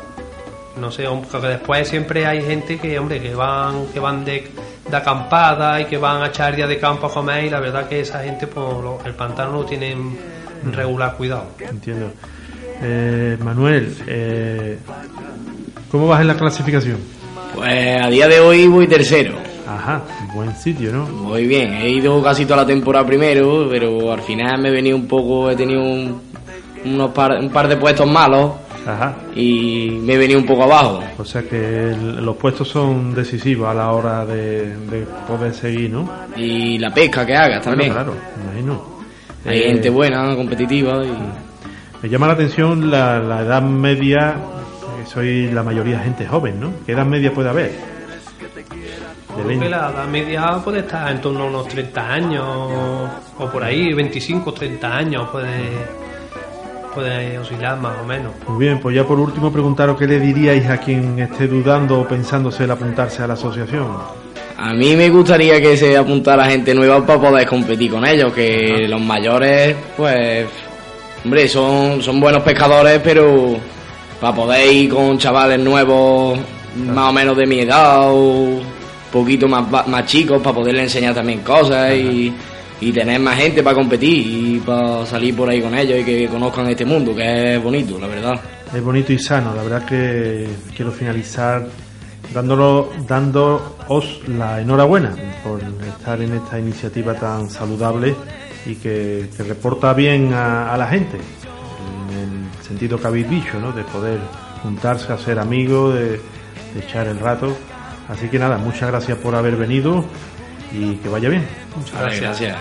No 0.77 0.91
sé, 0.91 1.05
porque 1.31 1.47
después 1.47 1.87
siempre 1.87 2.25
hay 2.25 2.41
gente 2.41 2.77
que, 2.77 2.97
hombre, 2.97 3.19
que 3.19 3.35
van, 3.35 3.87
que 3.87 3.99
van 3.99 4.23
de, 4.23 4.49
de 4.89 4.97
acampada 4.97 5.79
y 5.81 5.85
que 5.85 5.97
van 5.97 6.21
a 6.23 6.27
echar 6.27 6.55
día 6.55 6.67
de 6.67 6.77
campo 6.79 7.07
a 7.07 7.13
comer 7.13 7.45
y 7.45 7.49
la 7.49 7.59
verdad 7.59 7.87
que 7.87 7.99
esa 8.01 8.23
gente, 8.23 8.47
pues 8.47 8.65
lo- 8.83 8.99
el 9.05 9.13
pantano 9.13 9.51
lo 9.53 9.65
tienen 9.65 10.17
regular 10.71 11.15
cuidado. 11.15 11.47
Entiendo. 11.59 12.11
Eh, 12.81 13.37
Manuel, 13.43 13.95
eh, 14.07 14.77
¿cómo 15.91 16.07
vas 16.07 16.21
en 16.21 16.27
la 16.27 16.35
clasificación? 16.35 16.97
Pues 17.55 17.97
a 18.01 18.07
día 18.09 18.27
de 18.27 18.39
hoy 18.39 18.67
voy 18.67 18.87
tercero. 18.87 19.35
Ajá, 19.67 20.01
buen 20.33 20.55
sitio, 20.55 20.91
¿no? 20.91 21.05
Voy 21.05 21.45
bien, 21.45 21.73
he 21.75 21.89
ido 21.89 22.21
casi 22.23 22.45
toda 22.45 22.57
la 22.57 22.65
temporada 22.65 23.05
primero, 23.05 23.67
pero 23.69 24.11
al 24.11 24.21
final 24.21 24.59
me 24.61 24.69
he 24.69 24.71
venido 24.71 24.95
un 24.95 25.07
poco, 25.07 25.49
he 25.51 25.55
tenido 25.55 25.81
un, 25.81 26.21
unos 26.85 27.11
par, 27.11 27.33
un 27.39 27.49
par 27.49 27.67
de 27.67 27.77
puestos 27.77 28.09
malos 28.09 28.51
Ajá. 28.87 29.15
y 29.35 29.99
me 30.03 30.13
he 30.13 30.17
venido 30.17 30.39
un 30.39 30.45
poco 30.45 30.63
abajo. 30.63 31.03
O 31.17 31.25
sea 31.25 31.43
que 31.43 31.89
el- 31.91 32.23
los 32.25 32.35
puestos 32.37 32.67
son 32.69 33.13
decisivos 33.13 33.67
a 33.69 33.73
la 33.73 33.91
hora 33.91 34.25
de, 34.25 34.75
de 34.87 35.05
poder 35.27 35.53
seguir, 35.53 35.89
¿no? 35.91 36.09
Y 36.35 36.77
la 36.77 36.93
pesca 36.93 37.25
que 37.25 37.35
hagas 37.35 37.61
también. 37.63 37.93
Bueno, 37.93 38.11
claro, 38.13 38.19
imagino. 38.43 38.81
Hay 39.45 39.59
Eh, 39.59 39.63
gente 39.71 39.89
buena, 39.89 40.35
competitiva 40.35 41.03
y 41.05 41.13
Me 42.01 42.09
llama 42.09 42.27
la 42.27 42.33
atención 42.33 42.89
la, 42.89 43.19
la 43.19 43.41
edad 43.41 43.61
media, 43.61 44.35
que 44.99 45.09
soy 45.09 45.51
la 45.51 45.63
mayoría 45.63 45.99
gente 45.99 46.25
joven, 46.25 46.59
¿no? 46.59 46.71
¿Qué 46.85 46.93
edad 46.93 47.05
media 47.05 47.33
puede 47.33 47.49
haber? 47.49 47.71
De 47.71 49.35
Creo 49.35 49.47
20. 49.47 49.65
que 49.65 49.69
la 49.69 49.89
edad 49.91 50.07
media 50.07 50.57
puede 50.63 50.79
estar 50.79 51.11
en 51.11 51.21
torno 51.21 51.43
a 51.43 51.45
unos 51.47 51.67
30 51.67 52.11
años 52.13 52.45
o 53.37 53.45
por 53.51 53.63
ahí, 53.63 53.93
25, 53.93 54.53
30 54.53 54.95
años 54.97 55.29
puede, 55.29 55.69
puede 56.99 57.39
oscilar 57.39 57.79
más 57.79 57.93
o 58.01 58.05
menos. 58.05 58.33
Muy 58.47 58.65
bien, 58.65 58.79
pues 58.79 58.95
ya 58.95 59.05
por 59.05 59.19
último 59.19 59.51
preguntaros 59.51 59.97
qué 59.97 60.05
le 60.05 60.19
diríais 60.19 60.69
a 60.69 60.77
quien 60.77 61.17
esté 61.19 61.47
dudando 61.47 62.01
o 62.01 62.07
pensándose 62.07 62.65
el 62.65 62.71
apuntarse 62.71 63.23
a 63.23 63.27
la 63.27 63.33
asociación. 63.33 63.87
A 64.57 64.73
mí 64.73 64.95
me 64.97 65.09
gustaría 65.09 65.61
que 65.61 65.77
se 65.77 65.95
apuntara 65.95 66.45
gente 66.45 66.73
nueva 66.75 67.05
para 67.05 67.21
poder 67.21 67.47
competir 67.47 67.91
con 67.91 68.05
ellos, 68.05 68.33
que 68.33 68.85
los 68.89 68.99
mayores, 68.99 69.75
pues, 69.95 70.45
hombre, 71.23 71.47
son, 71.47 72.01
son 72.01 72.19
buenos 72.19 72.43
pescadores, 72.43 72.99
pero 73.01 73.55
para 74.19 74.35
poder 74.35 74.73
ir 74.73 74.89
con 74.89 75.17
chavales 75.17 75.59
nuevos, 75.59 76.37
más 76.75 77.09
o 77.09 77.13
menos 77.13 77.37
de 77.37 77.45
mi 77.45 77.61
edad 77.61 78.09
o 78.09 78.59
poquito 79.13 79.47
más, 79.47 79.87
más 79.87 80.05
chicos, 80.05 80.41
para 80.41 80.55
poderles 80.55 80.83
enseñar 80.83 81.15
también 81.15 81.39
cosas 81.39 81.93
y, 81.93 82.33
y 82.81 82.91
tener 82.91 83.19
más 83.19 83.37
gente 83.37 83.61
para 83.61 83.75
competir 83.75 84.25
y 84.25 84.59
para 84.59 85.05
salir 85.05 85.35
por 85.35 85.49
ahí 85.49 85.61
con 85.61 85.77
ellos 85.77 85.99
y 85.99 86.03
que 86.03 86.27
conozcan 86.27 86.69
este 86.69 86.85
mundo, 86.85 87.15
que 87.15 87.55
es 87.55 87.63
bonito, 87.63 87.99
la 87.99 88.07
verdad. 88.07 88.39
Es 88.73 88.83
bonito 88.83 89.11
y 89.11 89.19
sano, 89.19 89.53
la 89.55 89.63
verdad 89.63 89.85
que 89.85 90.47
quiero 90.75 90.91
finalizar 90.91 91.67
dándolo, 92.33 92.91
dándoos 93.07 94.21
la 94.27 94.61
enhorabuena 94.61 95.15
por 95.43 95.61
estar 95.87 96.21
en 96.21 96.33
esta 96.33 96.59
iniciativa 96.59 97.15
tan 97.15 97.49
saludable 97.49 98.15
y 98.65 98.75
que, 98.75 99.29
que 99.35 99.43
reporta 99.43 99.93
bien 99.93 100.33
a, 100.33 100.75
la 100.77 100.87
gente, 100.87 101.17
en 101.17 102.47
el 102.59 102.65
sentido 102.65 102.99
que 102.99 103.07
habéis 103.07 103.29
dicho, 103.29 103.59
¿no? 103.59 103.71
de 103.71 103.83
poder 103.83 104.19
juntarse 104.61 105.11
a 105.11 105.17
ser 105.17 105.39
amigos, 105.39 105.95
de 105.95 106.19
echar 106.77 107.07
el 107.07 107.19
rato. 107.19 107.55
Así 108.07 108.27
que 108.27 108.39
nada, 108.39 108.57
muchas 108.57 108.89
gracias 108.89 109.17
por 109.17 109.35
haber 109.35 109.55
venido 109.55 110.05
y 110.71 110.95
que 110.95 111.09
vaya 111.09 111.29
bien. 111.29 111.47
Muchas 111.75 111.99
gracias. 111.99 112.39
gracias. 112.39 112.57